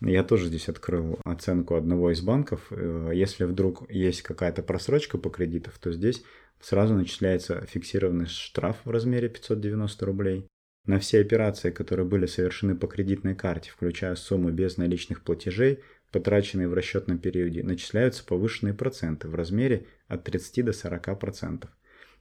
[0.00, 2.66] я тоже здесь открыл оценку одного из банков.
[2.70, 6.24] Э, если вдруг есть какая-то просрочка по кредитов, то здесь
[6.60, 10.46] сразу начисляется фиксированный штраф в размере 590 рублей.
[10.84, 15.78] На все операции, которые были совершены по кредитной карте, включая суммы без наличных платежей,
[16.10, 21.68] потраченные в расчетном периоде, начисляются повышенные проценты в размере от 30 до 40%.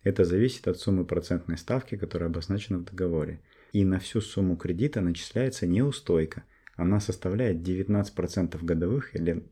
[0.03, 3.39] Это зависит от суммы процентной ставки, которая обозначена в договоре.
[3.71, 6.43] И на всю сумму кредита начисляется неустойка.
[6.75, 9.43] Она составляет 19% годовых или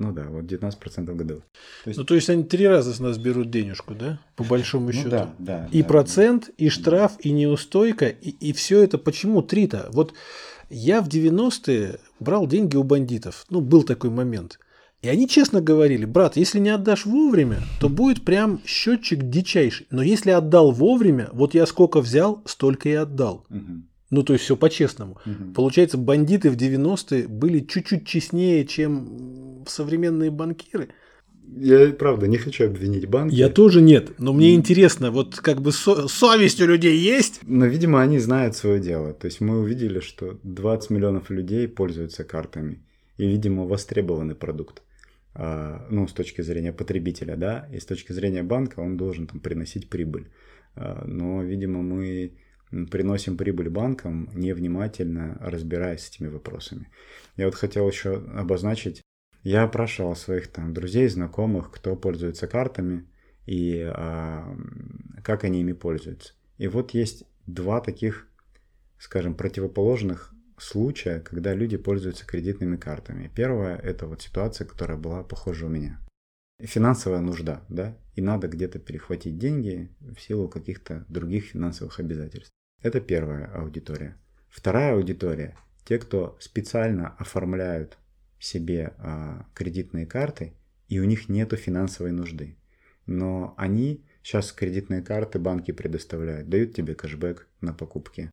[0.00, 1.44] ну да, вот 19% годовых.
[1.84, 1.98] То есть...
[1.98, 4.18] Ну, то есть они три раза с нас берут денежку, да?
[4.34, 5.10] По большому ну, счету.
[5.10, 5.68] Да, да.
[5.72, 6.52] И да, процент, да.
[6.56, 9.90] и штраф, и неустойка, и, и все это почему три-то?
[9.92, 10.14] Вот
[10.70, 13.44] я в 90-е брал деньги у бандитов.
[13.50, 14.58] Ну, был такой момент.
[15.02, 19.86] И они честно говорили, брат, если не отдашь вовремя, то будет прям счетчик дичайший.
[19.90, 23.46] Но если отдал вовремя, вот я сколько взял, столько и отдал.
[23.48, 23.82] Угу.
[24.10, 25.18] Ну, то есть все по-честному.
[25.24, 25.52] Угу.
[25.54, 30.90] Получается, бандиты в 90-е были чуть-чуть честнее, чем современные банкиры.
[31.56, 33.34] Я, правда, не хочу обвинить банки.
[33.34, 37.40] Я тоже нет, но мне интересно, вот как бы со- совесть у людей есть?
[37.42, 39.14] Но, видимо, они знают свое дело.
[39.14, 42.82] То есть мы увидели, что 20 миллионов людей пользуются картами.
[43.16, 44.82] И, видимо, востребованный продукт.
[45.34, 49.40] А, ну, с точки зрения потребителя, да, и с точки зрения банка он должен там
[49.40, 50.30] приносить прибыль.
[50.74, 52.36] А, но, видимо, мы
[52.90, 56.88] приносим прибыль банкам, невнимательно разбираясь с этими вопросами.
[57.36, 59.02] Я вот хотел еще обозначить,
[59.42, 63.06] я опрашивал своих там друзей, знакомых, кто пользуется картами
[63.46, 64.56] и а,
[65.24, 66.34] как они ими пользуются.
[66.58, 68.28] И вот есть два таких,
[68.98, 73.30] скажем, противоположных случая, когда люди пользуются кредитными картами.
[73.34, 76.00] Первое– это вот ситуация, которая была похожа у меня.
[76.60, 82.52] Финансовая нужда, да, и надо где-то перехватить деньги в силу каких-то других финансовых обязательств.
[82.82, 84.16] Это первая аудитория.
[84.48, 87.98] Вторая аудитория– те, кто специально оформляют
[88.38, 90.54] себе а, кредитные карты,
[90.88, 92.56] и у них нет финансовой нужды.
[93.06, 98.30] Но они, сейчас кредитные карты банки предоставляют, дают тебе кэшбэк на покупки,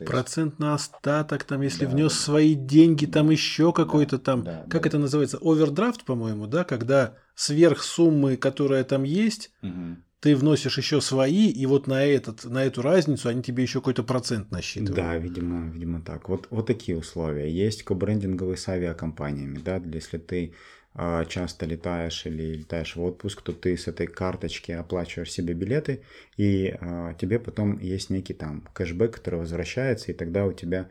[0.00, 0.10] есть...
[0.10, 2.18] Процент на остаток, там, если да, внес да.
[2.18, 4.88] свои деньги, там еще какой-то там, да, как да.
[4.88, 9.96] это называется, овердрафт, по-моему, да, когда сверх суммы, которая там есть, угу.
[10.20, 14.02] ты вносишь еще свои, и вот на, этот, на эту разницу они тебе еще какой-то
[14.02, 14.96] процент насчитывают.
[14.96, 16.28] Да, видимо, видимо так.
[16.28, 17.50] Вот, вот такие условия.
[17.50, 20.54] Есть кобрендинговые с авиакомпаниями, да, если ты
[20.94, 26.02] часто летаешь или летаешь в отпуск, то ты с этой карточки оплачиваешь себе билеты,
[26.36, 30.90] и а, тебе потом есть некий там кэшбэк, который возвращается, и тогда у тебя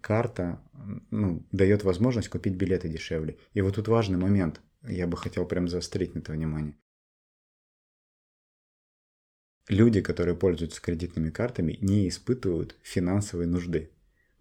[0.00, 0.60] карта
[1.10, 3.38] ну, дает возможность купить билеты дешевле.
[3.54, 6.76] И вот тут важный момент, я бы хотел прям заострить на это внимание.
[9.68, 13.90] Люди, которые пользуются кредитными картами, не испытывают финансовой нужды.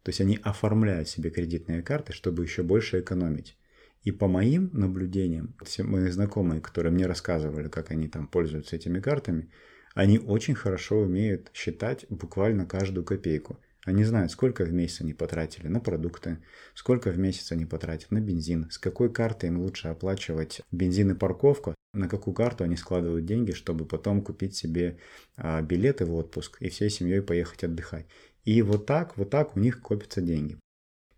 [0.03, 3.57] То есть они оформляют себе кредитные карты, чтобы еще больше экономить.
[4.05, 8.99] И по моим наблюдениям, все мои знакомые, которые мне рассказывали, как они там пользуются этими
[8.99, 9.49] картами,
[9.95, 13.59] они очень хорошо умеют считать буквально каждую копейку.
[13.83, 16.37] Они знают, сколько в месяц они потратили на продукты,
[16.75, 21.15] сколько в месяц они потратят на бензин, с какой карты им лучше оплачивать бензин и
[21.15, 24.99] парковку, на какую карту они складывают деньги, чтобы потом купить себе
[25.35, 28.05] а, билеты в отпуск и всей семьей поехать отдыхать.
[28.43, 30.59] И вот так, вот так у них копятся деньги.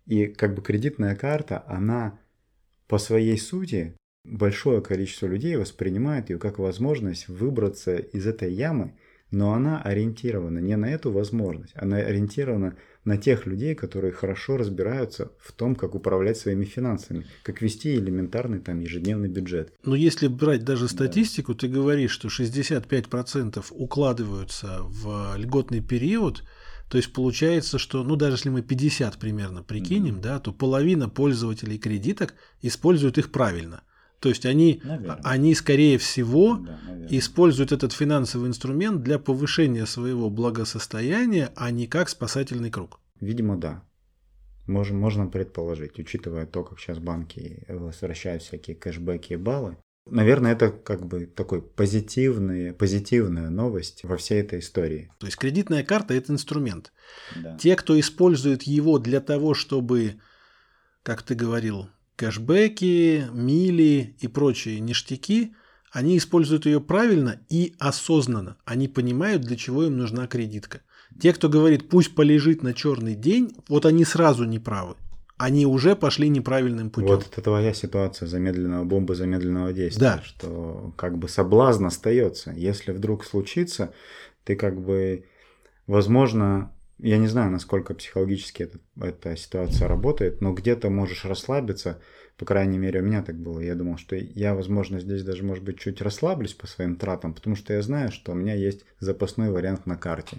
[0.06, 2.18] И как бы кредитная карта, она
[2.88, 8.94] по своей сути большое количество людей воспринимает ее как возможность выбраться из этой ямы
[9.30, 15.32] но она ориентирована не на эту возможность, она ориентирована на тех людей, которые хорошо разбираются
[15.38, 19.72] в том, как управлять своими финансами, как вести элементарный там ежедневный бюджет.
[19.84, 21.60] Но если брать даже статистику, да.
[21.60, 26.42] ты говоришь, что 65% укладываются в льготный период,
[26.88, 30.22] то есть получается, что, ну даже если мы 50 примерно прикинем, mm-hmm.
[30.22, 33.82] да, то половина пользователей кредиток используют их правильно.
[34.20, 34.82] То есть они,
[35.22, 42.08] они скорее всего, да, используют этот финансовый инструмент для повышения своего благосостояния, а не как
[42.08, 42.98] спасательный круг.
[43.20, 43.84] Видимо, да.
[44.66, 49.76] Можем, можно предположить, учитывая то, как сейчас банки возвращают всякие кэшбэки и баллы.
[50.10, 55.10] Наверное, это как бы такой позитивный, позитивная новость во всей этой истории.
[55.18, 56.92] То есть кредитная карта– это инструмент.
[57.36, 57.56] Да.
[57.58, 60.20] Те, кто использует его для того, чтобы,
[61.02, 65.54] как ты говорил, кэшбэки, мили и прочие ништяки,
[65.92, 68.56] они используют ее правильно и осознанно.
[68.64, 70.82] Они понимают, для чего им нужна кредитка.
[71.20, 74.96] Те, кто говорит, пусть полежит на черный день, вот они сразу не правы.
[75.38, 77.10] Они уже пошли неправильным путем.
[77.10, 80.00] Вот это твоя ситуация замедленного бомбы замедленного действия.
[80.00, 80.22] Да.
[80.22, 82.50] Что как бы соблазн остается.
[82.50, 83.94] Если вдруг случится,
[84.42, 85.24] ты как бы,
[85.86, 92.00] возможно, я не знаю, насколько психологически это, эта ситуация работает, но где-то можешь расслабиться.
[92.36, 93.60] По крайней мере, у меня так было.
[93.60, 97.54] Я думал, что я, возможно, здесь даже, может быть, чуть расслаблюсь по своим тратам, потому
[97.54, 100.38] что я знаю, что у меня есть запасной вариант на карте.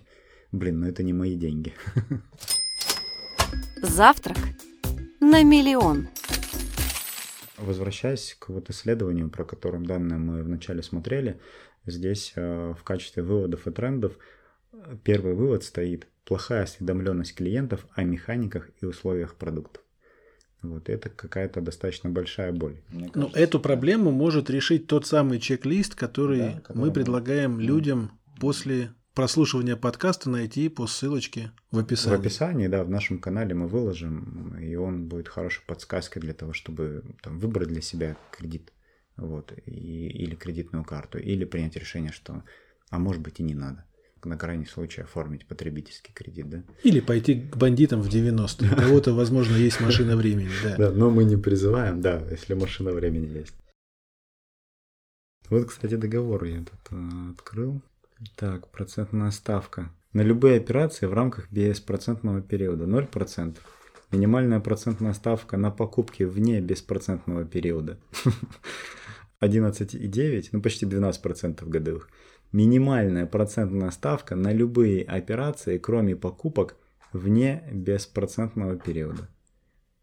[0.51, 1.73] Блин, ну это не мои деньги.
[3.81, 4.37] Завтрак
[5.29, 6.07] на миллион.
[7.57, 11.39] Возвращаясь к вот исследованию, про которое данные мы вначале смотрели,
[11.85, 14.17] здесь э, в качестве выводов и трендов
[15.03, 19.83] первый вывод стоит плохая осведомленность клиентов о механиках и условиях продуктов.
[20.61, 22.81] Вот это какая-то достаточно большая боль.
[22.89, 27.63] Ну, эту проблему может решить тот самый чек-лист, который, да, который мы предлагаем мы...
[27.63, 32.15] людям после прослушивания подкаста найти по ссылочке в описании.
[32.15, 36.53] В описании, да, в нашем канале мы выложим, и он будет хорошей подсказкой для того,
[36.53, 38.71] чтобы там, выбрать для себя кредит,
[39.17, 42.45] вот, и, или кредитную карту, или принять решение, что,
[42.91, 43.83] а может быть и не надо
[44.23, 46.63] на крайний случай оформить потребительский кредит, да?
[46.83, 48.71] Или пойти к бандитам в 90-е.
[48.71, 50.75] У кого-то, возможно, есть машина времени, да.
[50.77, 53.55] Да, но мы не призываем, да, если машина времени есть.
[55.49, 57.81] Вот, кстати, договор я тут э, открыл.
[58.35, 59.91] Так, процентная ставка.
[60.13, 63.57] На любые операции в рамках беспроцентного периода 0%.
[64.11, 67.99] Минимальная процентная ставка на покупки вне беспроцентного периода
[69.41, 72.09] 11,9, ну почти 12% годовых
[72.51, 76.75] минимальная процентная ставка на любые операции, кроме покупок
[77.13, 79.29] вне беспроцентного периода.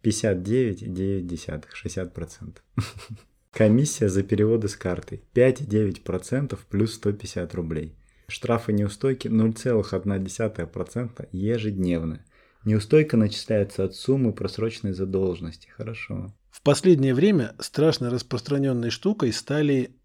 [0.03, 2.57] 59,9, 60%.
[3.51, 7.97] Комиссия за переводы с карты 5,9% плюс 150 рублей.
[8.29, 12.25] Штрафы неустойки 0,1% ежедневно.
[12.65, 15.69] Неустойка начисляется от суммы просроченной задолженности.
[15.69, 16.35] Хорошо.
[16.51, 19.97] В последнее время страшно распространенной штукой стали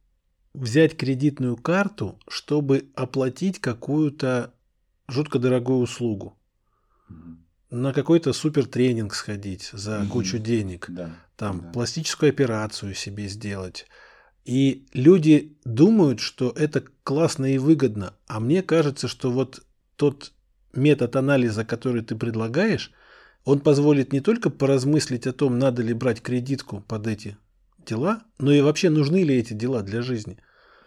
[0.53, 4.53] взять кредитную карту, чтобы оплатить какую-то
[5.07, 6.37] жутко дорогую услугу.
[7.69, 11.71] На какой-то супер тренинг сходить за кучу денег, да, там да.
[11.71, 13.87] пластическую операцию себе сделать.
[14.45, 19.63] И люди думают, что это классно и выгодно, а мне кажется, что вот
[19.95, 20.33] тот
[20.73, 22.91] метод анализа, который ты предлагаешь,
[23.45, 27.37] он позволит не только поразмыслить о том, надо ли брать кредитку под эти
[27.85, 30.37] дела, но и вообще нужны ли эти дела для жизни.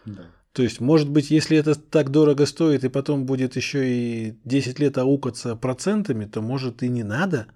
[0.04, 0.26] Да.
[0.52, 4.78] То есть, может быть, если это так дорого стоит и потом будет еще и 10
[4.78, 7.46] лет аукаться процентами, то может и не надо.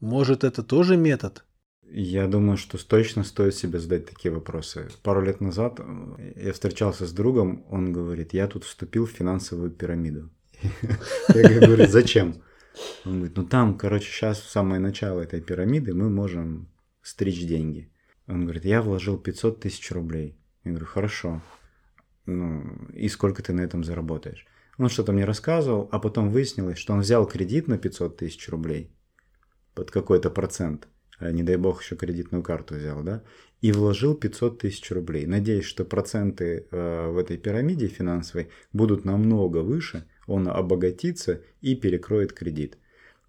[0.00, 1.44] Может это тоже метод.
[1.90, 4.88] Я думаю, что точно стоит себе задать такие вопросы.
[5.02, 9.70] Пару лет назад э, я встречался с другом, он говорит, я тут вступил в финансовую
[9.70, 10.30] пирамиду.
[11.34, 12.42] Я говорю, зачем?
[13.04, 16.68] Он говорит, ну там, короче, сейчас самое начало этой пирамиды мы можем
[17.00, 17.92] стричь деньги.
[18.26, 20.36] Он говорит, я вложил 500 тысяч рублей.
[20.64, 21.42] Я говорю, хорошо
[22.28, 24.46] ну, и сколько ты на этом заработаешь.
[24.78, 28.92] Он что-то мне рассказывал, а потом выяснилось, что он взял кредит на 500 тысяч рублей
[29.74, 30.88] под какой-то процент,
[31.20, 33.22] не дай бог еще кредитную карту взял, да,
[33.60, 35.26] и вложил 500 тысяч рублей.
[35.26, 42.32] Надеюсь, что проценты э, в этой пирамиде финансовой будут намного выше, он обогатится и перекроет
[42.32, 42.78] кредит.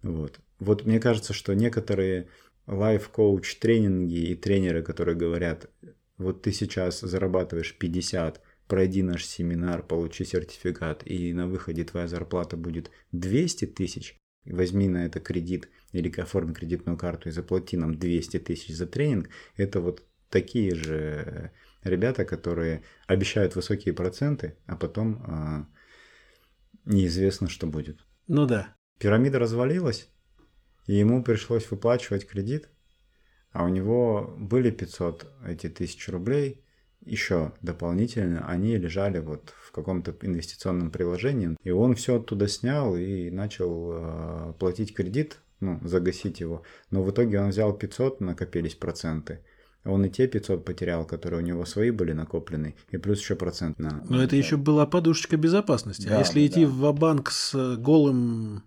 [0.02, 0.40] Вот.
[0.60, 2.28] Вот мне кажется, что некоторые
[2.66, 5.70] лайф-коуч тренинги и тренеры, которые говорят,
[6.18, 12.56] вот ты сейчас зарабатываешь 50, пройди наш семинар, получи сертификат, и на выходе твоя зарплата
[12.56, 18.38] будет 200 тысяч, возьми на это кредит или оформи кредитную карту и заплати нам 200
[18.40, 25.68] тысяч за тренинг, это вот такие же ребята, которые обещают высокие проценты, а потом
[26.84, 28.04] неизвестно, что будет.
[28.26, 28.76] Ну да.
[28.98, 30.08] Пирамида развалилась,
[30.86, 32.68] и ему пришлось выплачивать кредит,
[33.52, 36.64] а у него были 500 эти тысячи рублей,
[37.00, 43.30] еще дополнительно они лежали вот в каком-то инвестиционном приложении, и он все оттуда снял и
[43.30, 49.40] начал э, платить кредит, ну, загасить его, но в итоге он взял 500, накопились проценты,
[49.84, 53.78] он и те 500 потерял, которые у него свои были накоплены, и плюс еще процент
[53.78, 54.04] на...
[54.08, 56.06] Но это еще была подушечка безопасности.
[56.06, 56.70] А Да, а если да, идти да.
[56.70, 58.62] в банк с голым...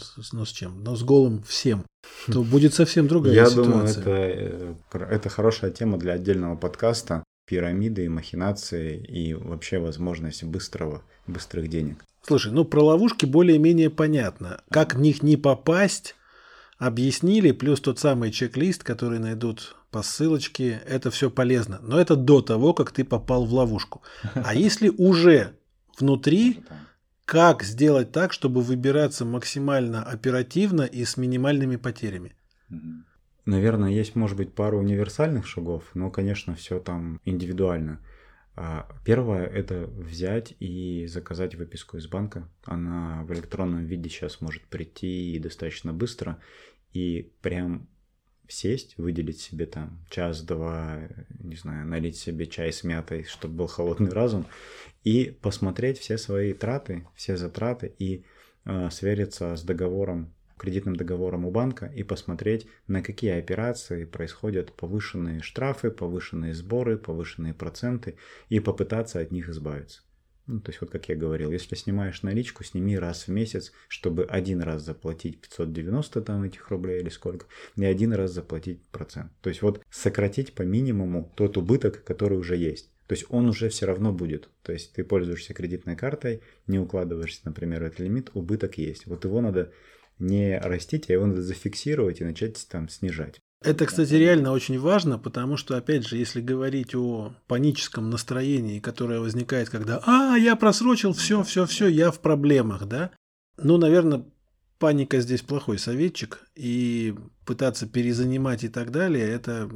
[0.00, 0.82] с- Ну, с чем?
[0.82, 1.84] Ну, с голым всем,
[2.26, 3.72] то будет совсем другая Я ситуация.
[3.72, 4.74] думаю, это, э,
[5.10, 7.24] это хорошая тема для отдельного подкаста.
[7.52, 12.02] Пирамиды, махинации и вообще возможность быстрого, быстрых денег.
[12.22, 14.62] Слушай, ну про ловушки более-менее понятно.
[14.70, 16.14] Как в них не попасть,
[16.78, 21.78] объяснили, плюс тот самый чек-лист, который найдут по ссылочке, это все полезно.
[21.82, 24.00] Но это до того, как ты попал в ловушку.
[24.32, 25.52] А если уже
[26.00, 26.64] внутри,
[27.26, 32.34] как сделать так, чтобы выбираться максимально оперативно и с минимальными потерями?
[33.44, 38.00] Наверное, есть, может быть, пару универсальных шагов, но, конечно, все там индивидуально.
[38.54, 42.48] А, Первое– это взять и заказать выписку из банка.
[42.64, 46.38] Она в электронном виде сейчас может прийти достаточно быстро.
[46.92, 47.88] И прям
[48.48, 51.00] сесть, выделить себе там час-два,
[51.38, 54.46] не знаю, налить себе чай с мятой, чтобы был холодный разум,
[55.04, 58.24] и посмотреть все свои траты, все затраты и
[58.64, 65.42] э, свериться с договором, кредитным договором у банка и посмотреть, на какие операции происходят повышенные
[65.42, 68.16] штрафы, повышенные сборы, повышенные проценты
[68.48, 70.02] и попытаться от них избавиться.
[70.46, 74.24] Ну, то есть, вот как я говорил, если снимаешь наличку, сними раз в месяц, чтобы
[74.24, 77.46] один раз заплатить 590 там этих рублей или сколько,
[77.76, 79.30] и один раз заплатить процент.
[79.40, 82.90] То есть, вот сократить по минимуму тот убыток, который уже есть.
[83.06, 84.48] То есть, он уже все равно будет.
[84.62, 89.06] То есть, ты пользуешься кредитной картой, не укладываешься, например, в этот лимит, убыток есть.
[89.06, 89.72] Вот его надо
[90.18, 93.40] не растить, а его надо зафиксировать и начать там снижать.
[93.64, 99.20] Это, кстати, реально очень важно, потому что, опять же, если говорить о паническом настроении, которое
[99.20, 103.12] возникает, когда «А, я просрочил, все, все, все, я в проблемах», да?
[103.56, 104.24] Ну, наверное,
[104.78, 107.14] паника здесь плохой советчик, и
[107.46, 109.70] пытаться перезанимать и так далее, это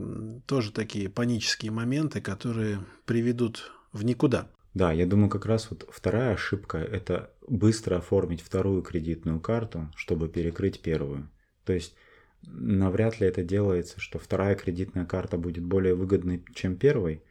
[0.47, 4.49] тоже такие панические моменты, которые приведут в никуда.
[4.77, 10.29] Да, я думаю, как раз вот вторая ошибка– это быстро оформить вторую кредитную карту, чтобы
[10.29, 11.31] перекрыть первую.
[11.65, 11.95] То есть
[12.43, 17.23] навряд ли это делается, что вторая кредитная карта будет более выгодной, чем первой.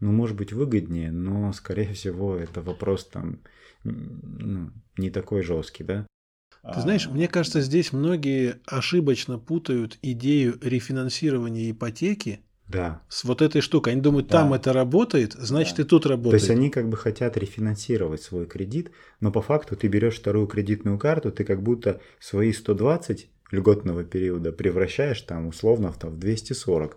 [0.00, 3.40] Ну, может быть, выгоднее, но, скорее всего, это вопрос там
[3.82, 6.06] ну, не такой жесткий, да?
[6.62, 13.02] Ты знаешь, мне кажется, здесь многие ошибочно путают идею рефинансирования ипотеки Да.
[13.08, 13.92] с вот этой штукой.
[13.92, 14.40] Они думают, Да.
[14.42, 15.82] там это работает, значит Да.
[15.82, 16.40] и тут То работает.
[16.40, 18.90] есть они как бы хотят рефинансировать свой кредит,
[19.20, 24.50] но по факту ты берешь вторую кредитную карту, ты как будто свои 120 льготного периода
[24.52, 26.96] превращаешь там условно в, там, в 240.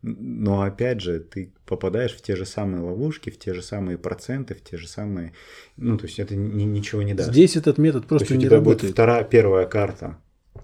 [0.00, 4.54] Но опять же, ты попадаешь в те же самые ловушки, в те же самые проценты,
[4.54, 5.32] в те же самые...
[5.76, 7.32] Ну, то есть это ни- ничего не даст.
[7.32, 8.92] Здесь этот метод То просто есть у не тебя будет работает.
[8.92, 10.16] вторая, первая карта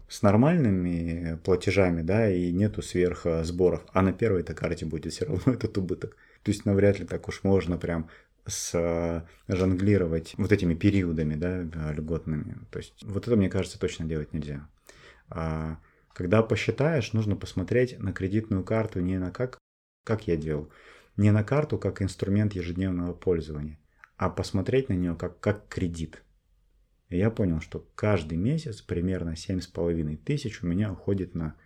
[0.09, 5.27] с нормальными платежами, да, и нету сверх сборов, а на первой этой карте будет все
[5.27, 6.17] равно этот убыток.
[6.43, 8.09] То есть навряд ли так уж можно прям
[8.47, 12.59] с э, жонглировать вот этими периодами, да, льготными.
[12.71, 14.69] То есть вот это, мне кажется, точно делать нельзя.
[15.29, 15.79] А
[16.13, 19.59] когда посчитаешь, нужно посмотреть на кредитную карту не на как,
[20.05, 20.71] как я делал,
[21.17, 23.79] не на карту как инструмент ежедневного пользования,
[24.17, 26.23] а посмотреть на нее как, как кредит.
[27.09, 31.57] И я понял, что каждый месяц примерно 7,5 тысяч у меня уходит на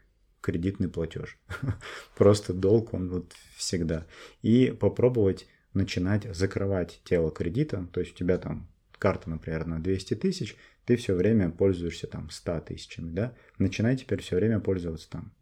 [0.41, 1.39] кредитный платеж.
[2.16, 4.07] Просто долг он вот всегда.
[4.43, 7.89] И попробовать начинать закрывать тело кредита.
[7.93, 8.68] То есть у тебя там
[8.99, 13.34] карта, например, на 200 тысяч, ты все время пользуешься там 100 тысячами, да?
[13.59, 15.32] Начинай теперь все время пользоваться там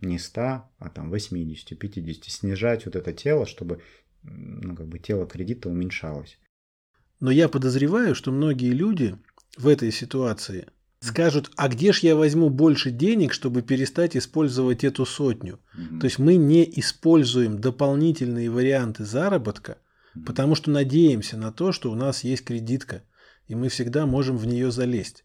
[0.00, 3.82] не 100, а там 80, 50, снижать вот это тело, чтобы
[4.22, 6.38] ну, как бы тело кредита уменьшалось.
[7.20, 9.16] Но я подозреваю, что многие люди
[9.56, 10.66] в этой ситуации
[11.00, 15.60] скажут, а где ж я возьму больше денег, чтобы перестать использовать эту сотню?
[16.00, 19.78] То есть мы не используем дополнительные варианты заработка,
[20.26, 23.02] потому что надеемся на то, что у нас есть кредитка,
[23.46, 25.24] и мы всегда можем в нее залезть.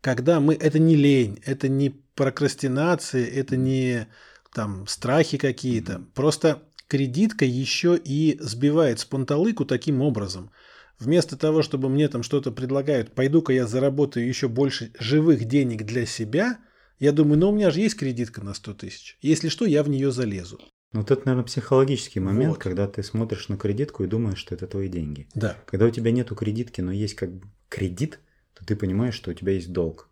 [0.00, 0.54] Когда мы...
[0.54, 4.06] Это не лень, это не прокрастинация, это не
[4.52, 6.02] там страхи какие-то.
[6.14, 10.50] Просто кредитка еще и сбивает с панталыку таким образом.
[10.98, 16.06] Вместо того, чтобы мне там что-то предлагают, пойду-ка я заработаю еще больше живых денег для
[16.06, 16.58] себя,
[16.98, 19.18] я думаю, ну у меня же есть кредитка на 100 тысяч.
[19.20, 20.60] Если что, я в нее залезу.
[20.92, 22.58] Ну, вот это, наверное, психологический момент, Вот.
[22.58, 25.26] когда ты смотришь на кредитку и думаешь, что это твои деньги.
[25.34, 25.56] Да.
[25.66, 28.20] Когда у тебя нету кредитки, но есть как бы кредит,
[28.54, 30.08] то ты понимаешь, что у тебя есть долг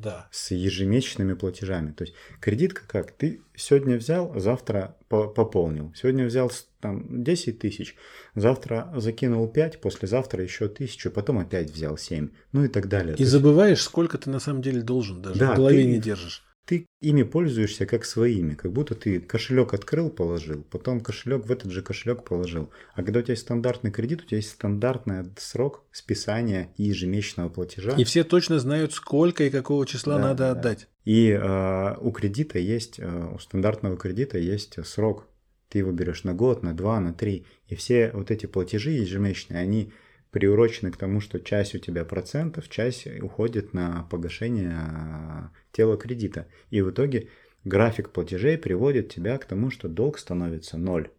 [0.00, 0.28] Да.
[0.30, 1.92] с ежемесячными платежами.
[1.92, 3.10] То есть кредитка как?
[3.12, 5.92] Ты сегодня взял, завтра по- пополнил.
[5.96, 7.96] Сегодня взял там 10 тысяч,
[8.36, 13.16] завтра закинул 5, послезавтра еще тысячу, потом опять взял 7, ну и так далее.
[13.18, 16.44] И забываешь, сколько ты на самом деле должен, даже Да, в голове ты- не держишь.
[16.68, 21.72] Ты ими пользуешься как своими, как будто ты кошелек открыл, положил, потом кошелек в этот
[21.72, 22.70] же кошелек положил.
[22.92, 27.48] А когда у тебя есть стандартный кредит, у тебя есть стандартный срок списания и ежемесячного
[27.48, 27.92] платежа.
[27.92, 30.50] И все точно знают, сколько и какого числа Да, надо да.
[30.50, 30.88] отдать.
[31.06, 35.26] И э, у кредита есть, э, у стандартного кредита есть срок.
[35.70, 37.46] Ты его берешь на год, на два, на три.
[37.68, 39.90] И все вот эти платежи ежемесячные, они
[40.30, 46.46] приурочены к тому, что часть у тебя процентов, часть уходит на погашение э, тела кредита.
[46.70, 47.28] И в итоге
[47.64, 51.10] график платежей приводит тебя к тому, что долг становится ноль.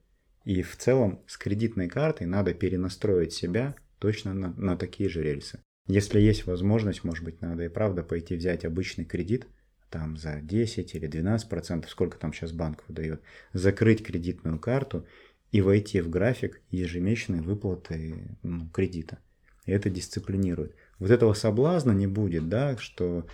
[0.45, 5.59] И в целом с кредитной картой надо перенастроить себя точно на, на такие же рельсы.
[5.87, 9.47] Если есть возможность, может быть, надо и правда пойти взять обычный кредит,
[9.89, 13.21] там за 10 или 12 процентов, сколько там сейчас банк выдает,
[13.53, 15.05] закрыть кредитную карту
[15.51, 19.19] и войти в график ежемесячной выплаты ну, кредита.
[19.65, 20.75] И это дисциплинирует.
[20.99, 23.25] Вот этого соблазна не будет, да, что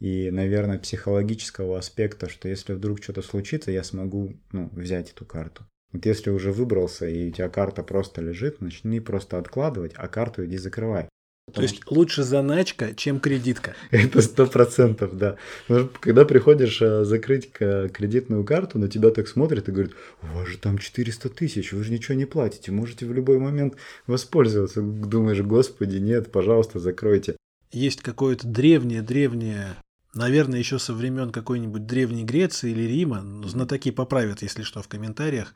[0.00, 5.66] и, наверное, психологического аспекта, что если вдруг что-то случится, я смогу ну, взять эту карту.
[5.92, 10.44] Вот если уже выбрался и у тебя карта просто лежит, начни просто откладывать, а карту
[10.44, 11.08] иди закрывай.
[11.52, 13.74] То есть лучше заначка, чем кредитка.
[13.90, 15.36] Это сто процентов, да.
[15.64, 19.92] Что Когда приходишь э, закрыть к- кредитную карту, на тебя так смотрят и говорят,
[20.22, 23.74] у вас же там 400 тысяч, вы же ничего не платите, можете в любой момент
[24.06, 24.82] воспользоваться.
[24.82, 27.36] Думаешь, господи, нет, пожалуйста, закройте.
[27.70, 29.76] Есть какое-то древнее-древнее,
[30.14, 34.88] наверное, еще со времен какой-нибудь Древней Греции или Рима, ну, знатоки поправят, если что, в
[34.88, 35.54] комментариях,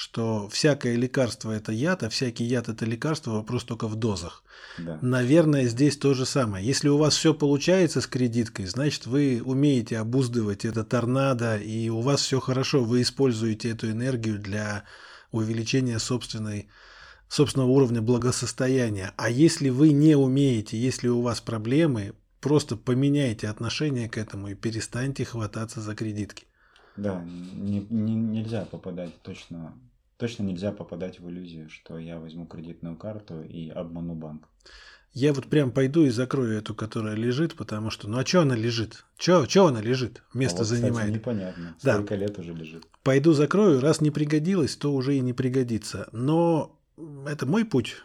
[0.00, 4.42] что всякое лекарство– это яд, а всякий яд– это лекарство, вопрос только в дозах.
[4.78, 4.98] Да.
[5.02, 6.66] Наверное, здесь то же самое.
[6.66, 12.00] Если у вас все получается с кредиткой, значит, вы умеете обуздывать это торнадо, и у
[12.00, 14.84] вас все хорошо, вы используете эту энергию для
[15.32, 16.68] увеличения собственной,
[17.28, 19.12] собственного уровня благосостояния.
[19.18, 24.54] А если вы не умеете, если у вас проблемы, просто поменяйте отношение к этому и
[24.54, 26.46] перестаньте хвататься за кредитки.
[26.96, 29.74] Да, не- не- нельзя попадать точно,
[30.20, 34.46] точно нельзя попадать в иллюзию, что я возьму кредитную карту и обману банк.
[35.12, 38.54] Я вот прям пойду и закрою эту, которая лежит, потому что, ну а что она
[38.54, 39.04] лежит?
[39.18, 40.22] Что она лежит?
[40.34, 41.12] Место А вот, кстати, занимает.
[41.14, 41.94] непонятно, Да.
[41.94, 42.86] сколько лет уже лежит.
[43.02, 46.08] Пойду закрою, раз не пригодилось, то уже и не пригодится.
[46.12, 46.78] Но
[47.26, 47.96] это мой путь.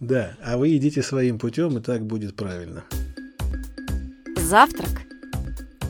[0.00, 2.84] Да, а вы идите своим путем, и так будет правильно.
[4.36, 5.02] Завтрак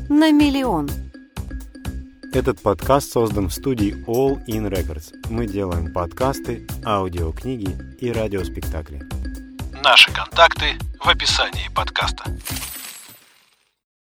[0.09, 0.91] на миллион.
[2.33, 5.12] Этот подкаст создан в студии All In Records.
[5.31, 9.03] Мы делаем подкасты, аудиокниги и радиоспектакли.
[9.83, 12.22] Наши контакты в описании подкаста.